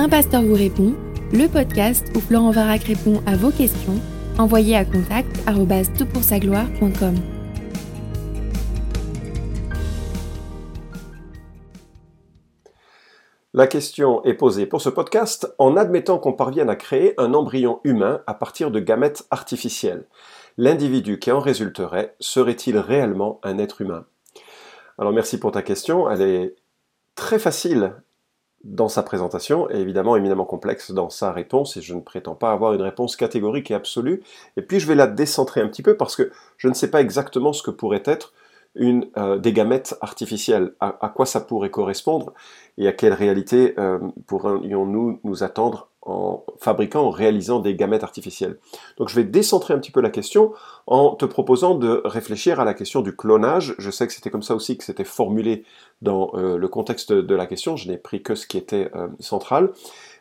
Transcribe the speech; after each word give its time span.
Un 0.00 0.08
pasteur 0.08 0.42
vous 0.42 0.54
répond, 0.54 0.94
le 1.32 1.48
podcast 1.48 2.06
où 2.14 2.20
Florent 2.20 2.52
Varac 2.52 2.84
répond 2.84 3.20
à 3.26 3.34
vos 3.34 3.50
questions, 3.50 4.00
envoyez 4.38 4.76
à 4.76 4.84
contact 4.84 5.28
gloire.com 5.44 7.16
La 13.52 13.66
question 13.66 14.22
est 14.22 14.34
posée 14.34 14.66
pour 14.66 14.80
ce 14.80 14.88
podcast 14.88 15.52
en 15.58 15.76
admettant 15.76 16.20
qu'on 16.20 16.32
parvienne 16.32 16.70
à 16.70 16.76
créer 16.76 17.14
un 17.20 17.34
embryon 17.34 17.80
humain 17.82 18.22
à 18.28 18.34
partir 18.34 18.70
de 18.70 18.78
gamètes 18.78 19.26
artificiels. 19.32 20.06
L'individu 20.58 21.18
qui 21.18 21.32
en 21.32 21.40
résulterait 21.40 22.14
serait-il 22.20 22.78
réellement 22.78 23.40
un 23.42 23.58
être 23.58 23.80
humain? 23.80 24.04
Alors 24.96 25.12
merci 25.12 25.40
pour 25.40 25.50
ta 25.50 25.62
question, 25.62 26.08
elle 26.08 26.22
est 26.22 26.54
très 27.16 27.40
facile 27.40 27.94
dans 28.64 28.88
sa 28.88 29.02
présentation 29.02 29.70
évidemment 29.70 30.16
éminemment 30.16 30.44
complexe 30.44 30.90
dans 30.90 31.10
sa 31.10 31.32
réponse 31.32 31.76
et 31.76 31.80
je 31.80 31.94
ne 31.94 32.00
prétends 32.00 32.34
pas 32.34 32.52
avoir 32.52 32.74
une 32.74 32.82
réponse 32.82 33.16
catégorique 33.16 33.70
et 33.70 33.74
absolue. 33.74 34.22
Et 34.56 34.62
puis 34.62 34.80
je 34.80 34.86
vais 34.86 34.94
la 34.94 35.06
décentrer 35.06 35.60
un 35.60 35.68
petit 35.68 35.82
peu 35.82 35.96
parce 35.96 36.16
que 36.16 36.30
je 36.56 36.68
ne 36.68 36.74
sais 36.74 36.90
pas 36.90 37.00
exactement 37.00 37.52
ce 37.52 37.62
que 37.62 37.70
pourrait 37.70 38.02
être 38.04 38.32
une, 38.74 39.08
euh, 39.16 39.38
des 39.38 39.52
gamètes 39.52 39.96
artificielles, 40.00 40.72
à, 40.80 41.12
quoi 41.14 41.26
ça 41.26 41.40
pourrait 41.40 41.70
correspondre 41.70 42.32
et 42.76 42.86
à 42.86 42.92
quelle 42.92 43.14
réalité 43.14 43.74
euh, 43.78 43.98
pourrions-nous 44.26 45.20
nous 45.24 45.42
attendre 45.42 45.88
en 46.08 46.44
fabriquant, 46.58 47.02
en 47.02 47.10
réalisant 47.10 47.60
des 47.60 47.74
gamètes 47.74 48.02
artificielles. 48.02 48.58
Donc 48.96 49.08
je 49.08 49.14
vais 49.14 49.24
décentrer 49.24 49.74
un 49.74 49.78
petit 49.78 49.90
peu 49.90 50.00
la 50.00 50.10
question 50.10 50.52
en 50.86 51.14
te 51.14 51.26
proposant 51.26 51.74
de 51.74 52.00
réfléchir 52.04 52.60
à 52.60 52.64
la 52.64 52.74
question 52.74 53.02
du 53.02 53.14
clonage. 53.14 53.74
Je 53.78 53.90
sais 53.90 54.06
que 54.06 54.12
c'était 54.12 54.30
comme 54.30 54.42
ça 54.42 54.54
aussi 54.54 54.78
que 54.78 54.84
c'était 54.84 55.04
formulé 55.04 55.64
dans 56.00 56.30
euh, 56.34 56.56
le 56.56 56.68
contexte 56.68 57.12
de 57.12 57.34
la 57.34 57.46
question, 57.46 57.76
je 57.76 57.88
n'ai 57.88 57.98
pris 57.98 58.22
que 58.22 58.34
ce 58.34 58.46
qui 58.46 58.56
était 58.56 58.90
euh, 58.94 59.08
central. 59.20 59.70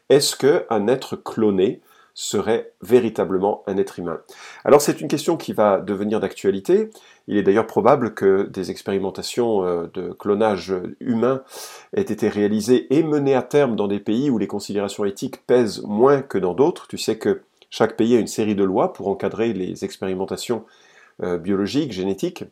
Est-ce 0.10 0.36
qu'un 0.36 0.88
être 0.88 1.16
cloné 1.16 1.82
serait 2.20 2.74
véritablement 2.82 3.62
un 3.68 3.78
être 3.78 4.00
humain 4.00 4.20
Alors 4.66 4.82
c'est 4.82 5.02
une 5.02 5.08
question 5.08 5.38
qui 5.38 5.54
va 5.54 5.80
devenir 5.80 6.20
d'actualité. 6.20 6.90
Il 7.28 7.38
est 7.38 7.44
d'ailleurs 7.44 7.68
probable 7.68 8.16
que 8.16 8.50
des 8.50 8.72
expérimentations 8.72 9.64
euh, 9.64 9.86
de 9.94 10.14
clonage 10.14 10.74
humain 11.00 11.44
aient 11.96 12.02
été 12.02 12.28
réalisées 12.28 12.88
et 12.90 13.04
menées 13.04 13.36
à 13.36 13.44
terme 13.44 13.76
dans 13.76 13.88
des 13.88 14.00
pays 14.00 14.32
où 14.32 14.40
les 14.40 14.48
considérations 14.48 15.06
éthiques 15.06 15.46
pèsent 15.46 15.84
moins 15.84 16.24
que 16.24 16.40
dans 16.40 16.56
d'autres. 16.56 16.88
Tu 16.88 16.98
sais 16.98 17.20
que 17.20 17.44
chaque 17.70 17.96
pays 17.96 18.16
a 18.16 18.20
une 18.20 18.26
série 18.26 18.56
de 18.56 18.64
lois 18.64 18.94
pour 18.94 19.10
encadrer 19.10 19.54
les 19.54 19.86
expérimentations 19.86 20.66
euh, 21.22 21.38
biologiques, 21.38 21.92
génétiques, 21.92 22.46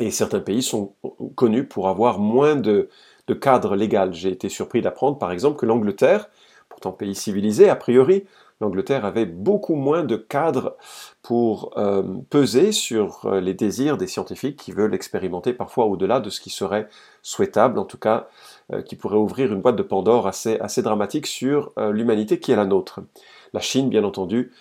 et 0.00 0.10
certains 0.10 0.40
pays 0.40 0.64
sont 0.64 0.94
connus 1.36 1.64
pour 1.64 1.88
avoir 1.88 2.18
moins 2.18 2.56
de, 2.56 2.88
de 3.28 3.34
cadre 3.34 3.76
légal. 3.76 4.12
J'ai 4.14 4.30
été 4.30 4.48
surpris 4.48 4.82
d'apprendre 4.82 5.16
par 5.16 5.30
exemple 5.30 5.60
que 5.60 5.66
l'Angleterre, 5.66 6.28
pourtant 6.68 6.90
pays 6.90 7.14
civilisé 7.14 7.68
a 7.68 7.76
priori, 7.76 8.24
l'Angleterre 8.60 9.04
avait 9.04 9.26
beaucoup 9.26 9.74
moins 9.74 10.04
de 10.04 10.16
cadres 10.16 10.76
pour 11.22 11.72
euh, 11.76 12.02
peser 12.28 12.72
sur 12.72 13.24
euh, 13.24 13.40
les 13.40 13.54
désirs 13.54 13.96
des 13.96 14.06
scientifiques 14.06 14.56
qui 14.56 14.72
veulent 14.72 14.94
expérimenter 14.94 15.52
parfois 15.52 15.86
au-delà 15.86 16.20
de 16.20 16.30
ce 16.30 16.40
qui 16.40 16.50
serait 16.50 16.88
souhaitable, 17.22 17.78
en 17.78 17.84
tout 17.84 17.98
cas 17.98 18.28
euh, 18.72 18.82
qui 18.82 18.96
pourrait 18.96 19.16
ouvrir 19.16 19.52
une 19.52 19.60
boîte 19.60 19.76
de 19.76 19.82
Pandore 19.82 20.26
assez, 20.26 20.82
dramatique 20.82 21.26
sur 21.26 21.72
l'humanité 21.76 22.38
qui 22.38 22.52
est 22.52 22.56
la 22.56 22.64
nôtre. 22.66 23.00
La 23.52 23.60
Chine, 23.60 23.88
bien 23.88 24.04
entendu, 24.04 24.52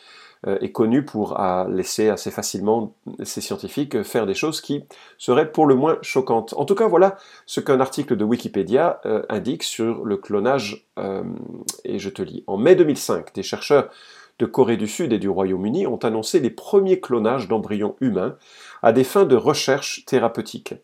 est 0.45 0.71
connu 0.71 1.03
pour 1.03 1.37
laisser 1.67 2.09
assez 2.09 2.31
facilement 2.31 2.93
ces 3.23 3.41
scientifiques 3.41 4.03
faire 4.03 4.25
des 4.25 4.33
choses 4.33 4.61
qui 4.61 4.83
seraient 5.17 5.51
pour 5.51 5.65
le 5.65 5.75
moins 5.75 5.97
choquantes. 6.01 6.53
En 6.57 6.65
tout 6.65 6.75
cas, 6.75 6.87
voilà 6.87 7.17
ce 7.45 7.59
qu'un 7.59 7.79
article 7.79 8.15
de 8.15 8.23
Wikipédia 8.23 9.01
euh, 9.05 9.23
indique 9.29 9.63
sur 9.63 10.05
le 10.05 10.17
clonage, 10.17 10.87
euh, 10.97 11.23
et 11.83 11.99
je 11.99 12.09
te 12.09 12.21
lis. 12.21 12.43
En 12.47 12.57
mai 12.57 12.75
2005, 12.75 13.33
des 13.33 13.43
chercheurs 13.43 13.89
de 14.39 14.45
Corée 14.45 14.77
du 14.77 14.87
Sud 14.87 15.11
et 15.11 15.19
du 15.19 15.29
Royaume-Uni 15.29 15.85
ont 15.87 15.97
annoncé 15.97 16.39
les 16.39 16.49
premiers 16.49 16.99
clonages 16.99 17.47
d'embryons 17.47 17.95
humains 17.99 18.38
à 18.81 18.94
des 18.94 19.03
fins 19.03 19.25
de 19.25 19.35
recherche 19.35 20.05
thérapeutique. 20.05 20.75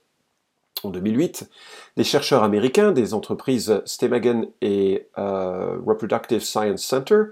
En 0.84 0.90
2008, 0.90 1.50
des 1.96 2.04
chercheurs 2.04 2.44
américains 2.44 2.92
des 2.92 3.14
entreprises 3.14 3.82
Stemagen 3.86 4.48
et 4.62 5.08
Reproductive 5.16 6.44
Science 6.44 6.84
Center 6.84 7.24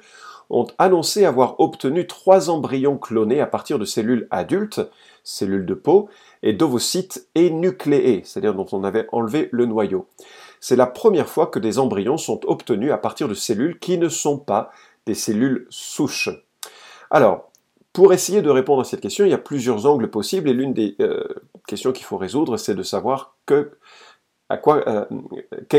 ont 0.49 0.67
annoncé 0.77 1.25
avoir 1.25 1.59
obtenu 1.59 2.07
trois 2.07 2.49
embryons 2.49 2.97
clonés 2.97 3.41
à 3.41 3.47
partir 3.47 3.79
de 3.79 3.85
cellules 3.85 4.27
adultes, 4.31 4.81
cellules 5.23 5.65
de 5.65 5.73
peau, 5.73 6.09
et 6.41 6.53
d'ovocytes 6.53 7.27
énucléés, 7.35 8.21
c'est-à-dire 8.25 8.53
dont 8.53 8.67
on 8.71 8.83
avait 8.83 9.07
enlevé 9.11 9.49
le 9.51 9.65
noyau. 9.65 10.07
C'est 10.59 10.75
la 10.75 10.87
première 10.87 11.27
fois 11.27 11.47
que 11.47 11.59
des 11.59 11.79
embryons 11.79 12.17
sont 12.17 12.39
obtenus 12.45 12.91
à 12.91 12.97
partir 12.97 13.27
de 13.27 13.33
cellules 13.33 13.79
qui 13.79 13.97
ne 13.97 14.09
sont 14.09 14.37
pas 14.37 14.71
des 15.05 15.15
cellules 15.15 15.67
souches. 15.69 16.29
Alors, 17.09 17.49
pour 17.93 18.11
essayer 18.11 18.41
de 18.41 18.49
répondre 18.49 18.81
à 18.81 18.85
cette 18.85 19.01
question, 19.01 19.23
il 19.23 19.31
y 19.31 19.35
a 19.35 19.37
plusieurs 19.37 19.85
angles 19.85 20.09
possibles 20.09 20.49
et 20.49 20.53
l'une 20.53 20.73
des 20.73 20.95
euh, 20.99 21.23
questions 21.67 21.91
qu'il 21.91 22.05
faut 22.05 22.17
résoudre, 22.17 22.57
c'est 22.57 22.75
de 22.75 22.81
savoir 22.83 23.35
que, 23.45 23.71
euh, 24.51 25.05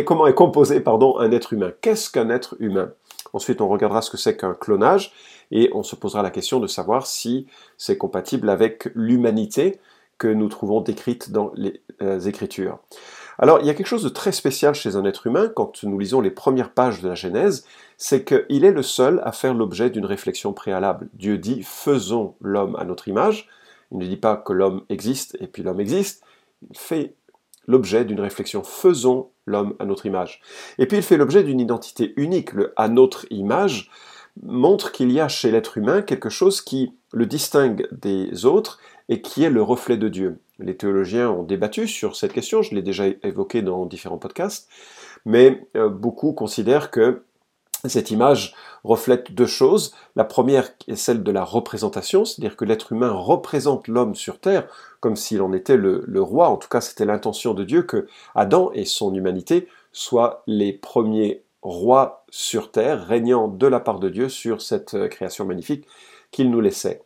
comment 0.05 0.27
est 0.27 0.35
composé 0.35 0.81
pardon, 0.81 1.19
un 1.19 1.33
être 1.33 1.53
humain. 1.53 1.73
Qu'est-ce 1.81 2.11
qu'un 2.11 2.31
être 2.31 2.57
humain? 2.61 2.93
Ensuite, 3.35 3.61
on 3.61 3.69
regardera 3.69 4.01
ce 4.01 4.11
que 4.11 4.17
c'est 4.17 4.37
qu'un 4.37 4.55
clonage 4.55 5.13
et 5.51 5.69
on 5.75 5.83
se 5.83 5.97
posera 5.97 6.23
la 6.23 6.31
question 6.31 6.61
de 6.61 6.67
savoir 6.69 7.07
si 7.07 7.47
c'est 7.77 7.99
compatible 7.99 8.49
avec 8.49 8.89
l'humanité 8.95 9.81
que 10.19 10.29
nous 10.29 10.49
trouvons 10.49 10.81
décrite 10.81 11.33
dans 11.33 11.51
les 11.57 11.83
euh, 12.01 12.21
Écritures. 12.21 12.79
Alors, 13.39 13.59
il 13.61 13.67
y 13.67 13.71
a 13.71 13.75
quelque 13.75 13.89
chose 13.89 14.05
de 14.05 14.09
très 14.09 14.31
spécial 14.31 14.75
chez 14.77 14.95
un 14.95 15.05
être 15.05 15.27
humain 15.27 15.51
quand 15.55 15.83
nous 15.83 15.99
lisons 15.99 16.21
les 16.21 16.31
premières 16.31 16.71
pages 16.71 17.03
de 17.03 17.09
la 17.09 17.17
Genèse, 17.17 17.67
c'est 17.99 18.25
qu'il 18.25 18.65
est 18.65 18.71
le 18.71 18.83
seul 18.85 19.21
à 19.25 19.33
faire 19.33 19.55
l'objet 19.55 19.91
d'une 19.91 20.07
réflexion 20.07 20.53
préalable. 20.53 21.09
Dieu 21.15 21.37
dit 21.37 21.65
faisons 21.65 22.37
l'homme 22.41 22.77
à 22.77 22.85
notre 22.85 23.09
image. 23.09 23.49
Il 23.91 23.99
ne 23.99 24.07
dit 24.07 24.17
pas 24.17 24.37
que 24.37 24.53
l'homme 24.53 24.83
existe 24.89 25.37
et 25.41 25.49
puis 25.49 25.65
l'homme 25.65 25.81
existe. 25.81 26.23
Il 26.71 26.79
fait 26.79 27.15
l'objet 27.67 28.05
d'une 28.05 28.21
réflexion 28.21 28.63
faisons 28.63 29.31
l'homme 29.47 29.75
à 29.79 29.85
notre 29.85 30.07
image. 30.07 30.41
Et 30.79 30.87
puis 30.87 30.99
il 30.99 31.03
fait 31.03 31.17
l'objet 31.17 31.43
d'une 31.43 31.61
identité 31.61 32.13
unique. 32.17 32.53
Le 32.53 32.73
à 32.77 32.89
notre 32.89 33.27
image 33.31 33.91
montre 34.43 34.93
qu'il 34.93 35.13
y 35.13 35.21
a 35.21 35.29
chez 35.29 35.51
l'être 35.51 35.79
humain 35.79 36.03
quelque 36.03 36.29
chose 36.29 36.61
qui 36.61 36.93
le 37.13 37.27
distingue 37.27 37.87
des 37.93 38.45
autres 38.45 38.79
et 39.09 39.21
qui 39.23 39.45
est 39.45 39.51
le 39.51 39.63
reflet 39.63 39.97
de 39.97 40.09
Dieu. 40.09 40.41
Les 40.59 40.77
théologiens 40.77 41.31
ont 41.31 41.43
débattu 41.43 41.89
sur 41.89 42.17
cette 42.17 42.33
question, 42.33 42.63
je 42.63 42.75
l'ai 42.75 42.83
déjà 42.83 43.07
évoqué 43.23 43.63
dans 43.63 43.87
différents 43.87 44.19
podcasts, 44.19 44.69
mais 45.25 45.67
euh, 45.77 45.89
beaucoup 45.89 46.33
considèrent 46.33 46.91
que 46.91 47.23
cette 47.89 48.11
image 48.11 48.55
reflète 48.83 49.33
deux 49.33 49.47
choses. 49.47 49.95
La 50.17 50.25
première 50.25 50.71
est 50.89 50.97
celle 50.97 51.23
de 51.23 51.31
la 51.33 51.45
représentation, 51.45 52.25
c'est-à-dire 52.25 52.57
que 52.57 52.65
l'être 52.65 52.93
humain 52.93 53.11
représente 53.13 53.89
l'homme 53.89 54.15
sur 54.15 54.41
terre 54.41 54.67
comme 55.01 55.17
s'il 55.17 55.43
en 55.43 55.53
était 55.53 55.77
le, 55.77 56.23
roi. 56.23 56.49
En 56.49 56.57
tout 56.57 56.69
cas, 56.69 56.81
c'était 56.81 57.05
l'intention 57.05 57.53
de 57.53 57.65
Dieu 57.65 57.83
que 57.83 58.07
Adam 58.35 58.71
et 58.73 58.87
son 58.87 59.15
humanité 59.15 59.69
soient 59.93 60.43
les 60.47 60.73
premiers 60.73 61.43
rois 61.61 62.25
sur 62.31 62.71
terre, 62.71 63.07
régnant 63.07 63.49
de 63.49 63.67
la 63.67 63.81
part 63.81 63.99
de 63.99 64.09
Dieu 64.09 64.29
sur 64.29 64.63
cette 64.63 64.95
euh, 64.95 65.09
création 65.09 65.45
magnifique 65.45 65.87
qu'il 66.31 66.51
nous 66.51 66.61
laissait. 66.61 67.03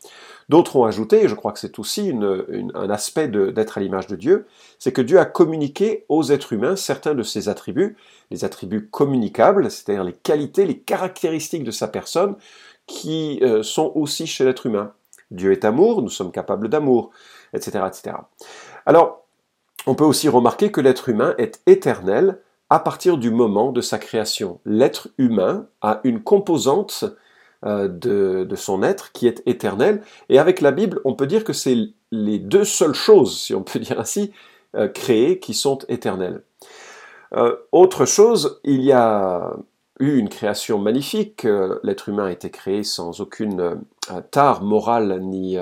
D'autres 0.49 0.77
ont 0.77 0.85
ajouté, 0.85 1.25
et 1.25 1.29
je 1.29 1.35
crois 1.35 1.53
que 1.53 1.59
c'est 1.59 1.79
aussi 1.79 2.13
un 2.13 2.91
aspect 2.91 3.29
d'être 3.29 3.77
à 3.77 3.81
l'image 3.81 4.07
de 4.07 4.17
Dieu, 4.17 4.47
c'est 4.79 4.93
que 4.93 5.03
Dieu 5.03 5.19
a 5.19 5.27
communiqué 5.27 6.07
aux 6.09 6.25
êtres 6.25 6.55
humains 6.55 6.75
certains 6.75 7.15
de 7.15 7.23
ses 7.23 7.51
attributs, 7.51 7.97
les 8.31 8.45
attributs 8.45 8.89
communicables, 8.89 9.71
c'est-à-dire 9.71 10.05
les 10.05 10.15
qualités, 10.15 10.65
les 10.65 10.79
caractéristiques 10.79 11.65
de 11.65 11.71
sa 11.71 11.87
personne, 11.87 12.37
qui 12.87 13.41
euh, 13.43 13.63
sont 13.63 13.93
aussi 13.95 14.27
chez 14.27 14.45
l'être 14.45 14.65
humain. 14.65 14.93
Dieu 15.31 15.53
est 15.53 15.67
amour, 15.67 16.01
nous 16.01 16.09
sommes 16.09 16.33
capables 16.33 16.71
d'amour, 16.71 17.11
etc., 17.53 17.85
etc. 17.87 18.17
Alors, 18.87 19.27
on 19.87 19.95
peut 19.95 20.05
aussi 20.05 20.31
remarquer 20.31 20.73
que 20.73 20.81
l'être 20.81 21.11
humain 21.11 21.35
est 21.37 21.61
éternel 21.67 22.41
à 22.71 22.79
partir 22.79 23.19
du 23.19 23.31
moment 23.31 23.73
de 23.73 23.81
sa 23.81 23.99
création. 23.99 24.61
L'être 24.65 25.09
humain 25.19 25.67
a 25.83 26.01
une 26.05 26.23
composante 26.23 27.05
euh, 27.65 27.89
de, 27.89 28.55
son 28.55 28.85
être 28.85 29.11
qui 29.11 29.27
est 29.27 29.43
éternel. 29.45 30.03
Et 30.29 30.39
avec 30.39 30.61
la 30.61 30.71
Bible, 30.71 31.01
on 31.05 31.15
peut 31.15 31.27
dire 31.27 31.43
que 31.43 31.53
c'est 31.53 31.77
les 32.13 32.39
deux 32.39 32.65
seules 32.65 32.95
choses, 32.95 33.37
si 33.41 33.53
on 33.53 33.65
peut 33.65 33.79
dire 33.81 33.99
ainsi, 33.99 34.33
euh, 34.77 34.87
créées 34.87 35.41
qui 35.41 35.55
sont 35.55 35.79
éternelles. 35.89 36.43
Euh, 37.35 37.57
autre 37.73 38.05
chose, 38.05 38.61
il 38.63 38.83
y 38.83 38.93
a 38.93 39.57
eu 40.01 40.19
une 40.19 40.29
création 40.29 40.79
magnifique. 40.79 41.47
L'être 41.83 42.09
humain 42.09 42.27
a 42.27 42.33
été 42.33 42.51
créé 42.51 42.83
sans 42.83 43.21
aucune 43.21 43.81
tare 44.31 44.63
morale 44.63 45.21
ni 45.21 45.57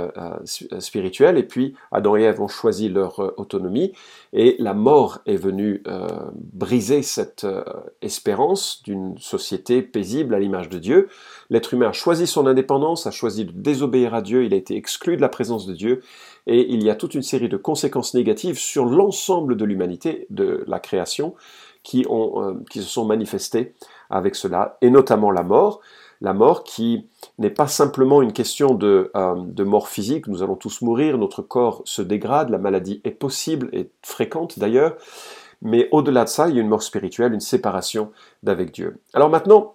spirituelle. 0.78 1.38
Et 1.38 1.42
puis, 1.42 1.74
Adam 1.92 2.16
et 2.16 2.22
Ève 2.22 2.40
ont 2.40 2.48
choisi 2.48 2.88
leur 2.88 3.38
autonomie. 3.38 3.92
Et 4.32 4.56
la 4.58 4.74
mort 4.74 5.18
est 5.26 5.36
venue 5.36 5.82
briser 6.34 7.02
cette 7.02 7.46
espérance 8.02 8.82
d'une 8.82 9.18
société 9.18 9.82
paisible 9.82 10.34
à 10.34 10.38
l'image 10.38 10.68
de 10.68 10.78
Dieu. 10.78 11.08
L'être 11.50 11.74
humain 11.74 11.88
a 11.88 11.92
choisi 11.92 12.26
son 12.26 12.46
indépendance, 12.46 13.06
a 13.06 13.10
choisi 13.10 13.44
de 13.44 13.52
désobéir 13.52 14.14
à 14.14 14.22
Dieu, 14.22 14.44
il 14.44 14.52
a 14.52 14.56
été 14.56 14.76
exclu 14.76 15.16
de 15.16 15.22
la 15.22 15.28
présence 15.28 15.66
de 15.66 15.74
Dieu, 15.74 16.02
et 16.46 16.72
il 16.72 16.82
y 16.84 16.90
a 16.90 16.94
toute 16.94 17.14
une 17.14 17.22
série 17.22 17.48
de 17.48 17.56
conséquences 17.56 18.14
négatives 18.14 18.58
sur 18.58 18.84
l'ensemble 18.84 19.56
de 19.56 19.64
l'humanité, 19.64 20.26
de 20.30 20.64
la 20.66 20.80
création, 20.80 21.34
qui, 21.82 22.04
ont, 22.08 22.64
qui 22.68 22.80
se 22.80 22.88
sont 22.88 23.04
manifestés 23.04 23.74
avec 24.10 24.34
cela, 24.34 24.78
et 24.80 24.90
notamment 24.90 25.30
la 25.30 25.42
mort. 25.42 25.80
La 26.22 26.32
mort 26.32 26.64
qui 26.64 27.08
n'est 27.38 27.50
pas 27.50 27.66
simplement 27.66 28.22
une 28.22 28.32
question 28.32 28.74
de, 28.74 29.12
de, 29.14 29.64
mort 29.64 29.88
physique, 29.88 30.28
nous 30.28 30.42
allons 30.42 30.56
tous 30.56 30.80
mourir, 30.80 31.18
notre 31.18 31.42
corps 31.42 31.82
se 31.84 32.00
dégrade, 32.00 32.48
la 32.48 32.56
maladie 32.56 33.02
est 33.04 33.10
possible 33.10 33.68
et 33.72 33.90
fréquente 34.02 34.58
d'ailleurs, 34.58 34.96
mais 35.60 35.88
au-delà 35.90 36.24
de 36.24 36.28
ça, 36.30 36.48
il 36.48 36.56
y 36.56 36.58
a 36.58 36.62
une 36.62 36.68
mort 36.68 36.82
spirituelle, 36.82 37.34
une 37.34 37.40
séparation 37.40 38.12
d'avec 38.42 38.72
Dieu. 38.72 38.98
Alors 39.12 39.28
maintenant, 39.28 39.74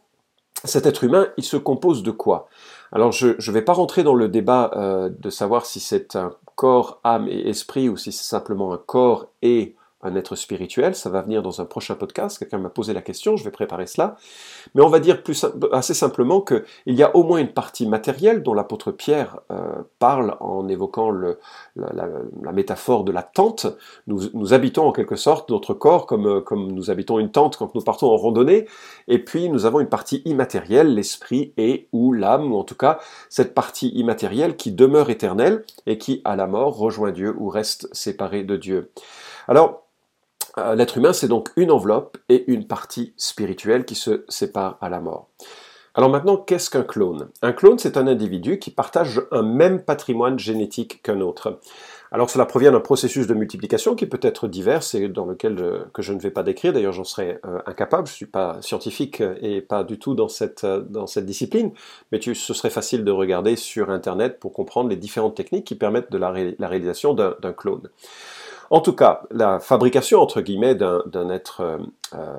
cet 0.64 0.86
être 0.86 1.04
humain, 1.04 1.28
il 1.38 1.44
se 1.44 1.58
compose 1.58 2.04
de 2.04 2.12
quoi? 2.12 2.48
Alors 2.92 3.12
je 3.12 3.28
ne 3.28 3.54
vais 3.54 3.62
pas 3.62 3.74
rentrer 3.74 4.04
dans 4.04 4.16
le 4.16 4.28
débat 4.28 4.72
euh, 4.76 5.10
de 5.10 5.30
savoir 5.30 5.66
si 5.66 5.80
c'est 5.80 6.16
un 6.16 6.34
corps, 6.56 7.00
âme 7.04 7.28
et 7.28 7.50
esprit 7.50 7.90
ou 7.90 7.98
si 7.98 8.12
c'est 8.12 8.24
simplement 8.24 8.74
un 8.74 8.78
corps 8.78 9.28
et 9.42 9.76
un 10.04 10.16
être 10.16 10.36
spirituel. 10.36 10.96
Ça 10.96 11.10
va 11.10 11.22
venir 11.22 11.42
dans 11.42 11.62
un 11.62 11.66
prochain 11.66 11.96
podcast. 11.96 12.40
Quelqu'un 12.40 12.58
m'a 12.58 12.70
posé 12.70 12.94
la 12.94 13.02
question, 13.02 13.38
je 13.38 13.44
vais 13.44 13.52
préparer 13.52 13.88
cela. 13.88 14.16
Mais 14.76 14.82
on 14.82 14.90
va 14.90 15.00
dire 15.00 15.24
plus, 15.24 15.46
assez 15.72 15.94
simplement 15.94 16.42
qu'il 16.42 16.64
y 16.88 17.04
a 17.04 17.16
au 17.16 17.24
moins 17.24 17.40
une 17.40 17.54
partie 17.54 17.88
matérielle 17.88 18.44
dont 18.44 18.54
l'apôtre 18.54 18.92
Pierre 18.92 19.40
euh, 19.52 19.84
parle 20.00 20.38
en 20.40 20.68
évoquant 20.68 21.12
la, 21.12 22.52
métaphore 22.54 23.04
de 23.04 23.12
la 23.12 23.24
tente. 23.24 23.68
Nous, 24.08 24.30
nous, 24.34 24.54
habitons 24.54 24.88
en 24.88 24.92
quelque 24.92 25.16
sorte 25.16 25.50
notre 25.50 25.74
corps 25.74 26.06
comme, 26.06 26.44
comme 26.44 26.72
nous 26.72 26.90
habitons 26.90 27.20
une 27.20 27.32
tente 27.32 27.58
quand 27.58 27.74
nous 27.76 27.82
partons 27.82 28.08
en 28.08 28.18
randonnée. 28.18 28.68
Et 29.08 29.20
puis 29.20 29.50
nous 29.50 29.66
avons 29.66 29.80
une 29.80 29.90
partie 29.90 30.22
immatérielle, 30.26 30.94
l'esprit 30.94 31.54
et 31.58 31.88
ou 31.92 32.14
l'âme, 32.14 32.52
ou 32.52 32.58
en 32.58 32.64
tout 32.64 32.76
cas 32.76 33.00
cette 33.30 33.54
partie 33.54 33.90
immatérielle 33.90 34.56
qui 34.56 34.72
demeure 34.72 35.10
éternelle 35.10 35.64
et 35.86 35.98
qui 35.98 36.22
à 36.26 36.36
la 36.36 36.48
mort 36.48 36.78
rejoint 36.78 37.12
Dieu 37.12 37.36
ou 37.38 37.50
reste 37.50 37.88
séparée 37.94 38.44
de 38.44 38.56
Dieu. 38.56 38.92
Alors, 39.48 39.88
euh, 40.58 40.76
l'être 40.76 40.98
humain, 40.98 41.14
c'est 41.14 41.28
donc 41.28 41.50
une 41.56 41.72
enveloppe 41.72 42.18
et 42.30 42.44
une 42.52 42.68
partie 42.68 43.14
spirituelle 43.18 43.86
qui 43.86 43.96
se 43.96 44.26
séparent 44.28 44.78
à 44.82 44.90
la 44.90 45.00
mort. 45.00 45.30
Alors 45.94 46.10
maintenant, 46.10 46.38
qu'est-ce 46.38 46.70
qu'un 46.70 46.84
clone? 46.84 47.30
Un 47.42 47.52
clone, 47.52 47.78
c'est 47.78 47.98
un 47.98 48.08
individu 48.08 48.60
qui 48.60 48.72
partage 48.72 49.22
un 49.32 49.42
même 49.42 49.84
patrimoine 49.84 50.40
génétique 50.40 51.02
qu'un 51.04 51.20
autre. 51.20 51.60
Alors 52.14 52.30
cela 52.30 52.46
provient 52.46 52.72
d'un 52.72 52.82
processus 52.82 53.26
de 53.28 53.34
multiplication 53.34 53.96
qui 53.96 54.06
peut 54.06 54.20
être 54.22 54.50
divers 54.50 54.82
et 54.96 55.08
dans 55.08 55.26
lequel 55.26 55.58
je, 55.58 55.90
que 55.94 56.02
je 56.02 56.12
ne 56.12 56.20
vais 56.20 56.32
pas 56.32 56.44
décrire, 56.44 56.74
d'ailleurs 56.74 56.92
j'en 56.92 57.06
serais 57.06 57.40
euh, 57.46 57.60
incapable, 57.66 58.08
je 58.08 58.12
ne 58.12 58.16
suis 58.16 58.26
pas 58.26 58.62
scientifique 58.62 59.24
et 59.42 59.62
pas 59.62 59.86
du 59.86 59.98
tout 59.98 60.14
dans 60.14 60.28
cette, 60.28 60.66
euh, 60.66 60.84
discipline, 61.18 61.72
mais 62.12 62.20
ce 62.22 62.54
serait 62.54 62.70
facile 62.70 63.06
de 63.06 63.12
regarder 63.12 63.56
sur 63.56 63.90
Internet 63.90 64.40
pour 64.42 64.52
comprendre 64.52 64.90
les 64.90 64.98
différentes 64.98 65.36
techniques 65.36 65.66
qui 65.66 65.76
permettent 65.76 66.12
de 66.12 66.18
la 66.18 66.32
réalisation 66.32 67.14
d'un 67.14 67.54
clone. 67.54 67.90
En 68.72 68.80
tout 68.80 68.94
cas, 68.94 69.24
la 69.32 69.60
fabrication, 69.60 70.22
entre 70.22 70.40
guillemets, 70.40 70.76
d'un 70.76 71.30
être 71.30 71.60
euh, 71.60 71.78
euh, 72.16 72.38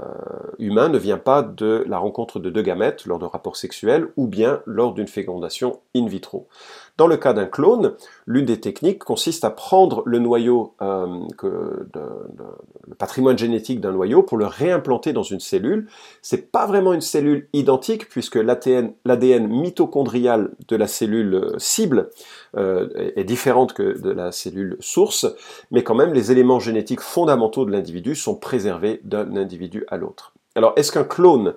humain 0.58 0.88
ne 0.88 0.96
vient 0.96 1.19
pas 1.19 1.43
de 1.43 1.84
la 1.87 1.99
rencontre 1.99 2.38
de 2.38 2.49
deux 2.49 2.62
gamètes 2.62 3.05
lors 3.05 3.19
de 3.19 3.26
rapports 3.26 3.56
sexuels 3.56 4.08
ou 4.17 4.26
bien 4.26 4.62
lors 4.64 4.94
d'une 4.94 5.08
fécondation 5.08 5.81
in 5.94 6.06
vitro. 6.06 6.49
Dans 6.98 7.06
le 7.06 7.16
cas 7.16 7.32
d'un 7.32 7.46
clone, 7.46 7.94
l'une 8.26 8.44
des 8.44 8.60
techniques 8.60 9.02
consiste 9.02 9.44
à 9.44 9.50
prendre 9.50 10.02
le 10.04 10.18
noyau, 10.18 10.74
euh, 10.82 11.06
le 11.42 12.94
patrimoine 12.98 13.38
génétique 13.38 13.80
d'un 13.80 13.92
noyau 13.92 14.22
pour 14.22 14.36
le 14.36 14.44
réimplanter 14.44 15.14
dans 15.14 15.22
une 15.22 15.40
cellule. 15.40 15.88
C'est 16.20 16.52
pas 16.52 16.66
vraiment 16.66 16.92
une 16.92 17.00
cellule 17.00 17.48
identique 17.54 18.08
puisque 18.10 18.36
l'ADN 18.36 19.48
mitochondrial 19.48 20.50
de 20.68 20.76
la 20.76 20.86
cellule 20.86 21.54
cible 21.56 22.10
euh, 22.56 22.88
est 23.16 23.24
différente 23.24 23.72
que 23.72 23.98
de 23.98 24.10
la 24.10 24.30
cellule 24.30 24.76
source, 24.80 25.26
mais 25.70 25.82
quand 25.82 25.94
même 25.94 26.12
les 26.12 26.30
éléments 26.30 26.60
génétiques 26.60 27.00
fondamentaux 27.00 27.64
de 27.64 27.70
l'individu 27.70 28.14
sont 28.14 28.36
préservés 28.36 29.00
d'un 29.04 29.34
individu 29.36 29.84
à 29.88 29.96
l'autre. 29.96 30.34
Alors, 30.54 30.74
est-ce 30.76 30.92
qu'un 30.92 31.04
clone 31.04 31.54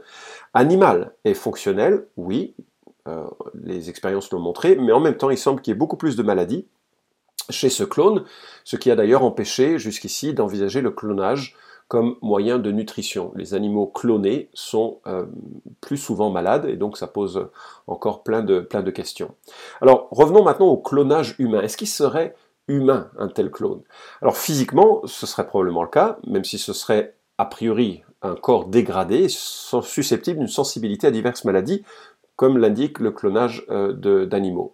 animal 0.54 1.14
est 1.26 1.34
fonctionnel? 1.34 2.08
Oui, 2.16 2.56
euh, 3.08 3.26
les 3.64 3.90
expériences 3.90 4.32
l'ont 4.32 4.40
montré, 4.40 4.76
mais 4.76 4.92
en 4.92 5.00
même 5.00 5.18
temps, 5.18 5.30
il 5.30 5.38
semble 5.38 5.62
qu'il 5.62 5.72
y 5.72 5.76
ait 5.76 5.78
beaucoup 5.78 5.98
plus 5.98 6.16
de 6.16 6.24
maladies 6.24 6.66
chez 7.50 7.70
ce 7.70 7.84
clone, 7.84 8.24
ce 8.64 8.76
qui 8.76 8.90
a 8.90 8.96
d'ailleurs 8.96 9.24
empêché 9.24 9.78
jusqu'ici 9.78 10.34
d'envisager 10.34 10.82
le 10.82 10.92
clonage 10.92 11.56
comme 11.88 12.16
moyen 12.22 12.58
de 12.58 12.72
nutrition. 12.72 13.32
Les 13.36 13.54
animaux 13.54 13.86
clonés 13.86 14.50
sont 14.54 15.00
euh, 15.06 15.26
plus 15.82 15.98
souvent 15.98 16.32
malades 16.32 16.66
et 16.66 16.78
donc 16.78 16.98
ça 16.98 17.06
pose 17.06 17.50
encore 17.86 18.24
plein 18.24 18.42
de, 18.42 18.60
plein 18.60 18.82
de 18.82 18.90
questions. 18.90 19.36
Alors 19.82 20.08
revenons 20.10 20.44
maintenant 20.44 20.68
au 20.68 20.78
clonage 20.78 21.36
humain. 21.38 21.62
Est-ce 21.62 21.78
qu'il 21.78 21.88
serait 21.88 22.36
humain 22.68 23.12
un 23.20 23.28
tel 23.28 23.52
clone? 23.52 23.82
Alors 24.24 24.38
physiquement, 24.38 25.02
ce 25.06 25.28
serait 25.28 25.46
probablement 25.46 25.84
le 25.84 25.90
cas, 25.90 26.18
même 26.26 26.44
si 26.44 26.58
ce 26.58 26.74
serait 26.74 27.16
a 27.38 27.46
priori 27.46 28.04
un 28.22 28.36
corps 28.36 28.66
dégradé, 28.66 29.28
susceptible 29.30 30.40
d'une 30.40 30.48
sensibilité 30.48 31.06
à 31.08 31.12
diverses 31.12 31.46
maladies, 31.46 31.84
comme 32.36 32.58
l'indique 32.58 33.00
le 33.00 33.12
clonage 33.12 33.66
euh, 33.70 34.26
d'animaux. 34.26 34.74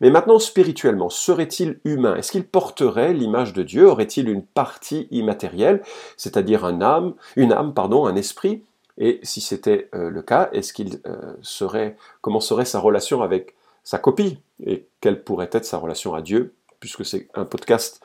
Mais 0.00 0.10
maintenant, 0.10 0.38
spirituellement, 0.38 1.10
serait-il 1.10 1.80
humain? 1.84 2.14
Est-ce 2.16 2.32
qu'il 2.32 2.44
porterait 2.44 3.12
l'image 3.12 3.52
de 3.52 3.62
Dieu? 3.62 3.88
Aurait-il 3.88 4.28
une 4.28 4.44
partie 4.44 5.08
immatérielle, 5.10 5.82
c'est-à-dire 6.16 6.64
un 6.64 6.80
âme, 6.80 7.14
une 7.36 7.52
âme, 7.52 7.74
pardon, 7.74 8.06
un 8.06 8.16
esprit? 8.16 8.62
Et 8.98 9.18
si 9.22 9.40
c'était 9.40 9.88
euh, 9.94 10.10
le 10.10 10.22
cas, 10.22 10.50
est-ce 10.52 10.72
qu'il 10.72 11.00
euh, 11.06 11.34
serait, 11.42 11.96
comment 12.20 12.40
serait 12.40 12.64
sa 12.64 12.78
relation 12.78 13.22
avec 13.22 13.54
sa 13.82 13.98
copie? 13.98 14.38
Et 14.64 14.86
quelle 15.00 15.22
pourrait 15.24 15.50
être 15.52 15.64
sa 15.64 15.78
relation 15.78 16.14
à 16.14 16.22
Dieu? 16.22 16.54
Puisque 16.80 17.04
c'est 17.04 17.28
un 17.34 17.44
podcast 17.44 18.00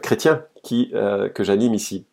chrétien 0.00 0.44
que 0.62 1.42
j'anime 1.42 1.74
ici. 1.74 2.06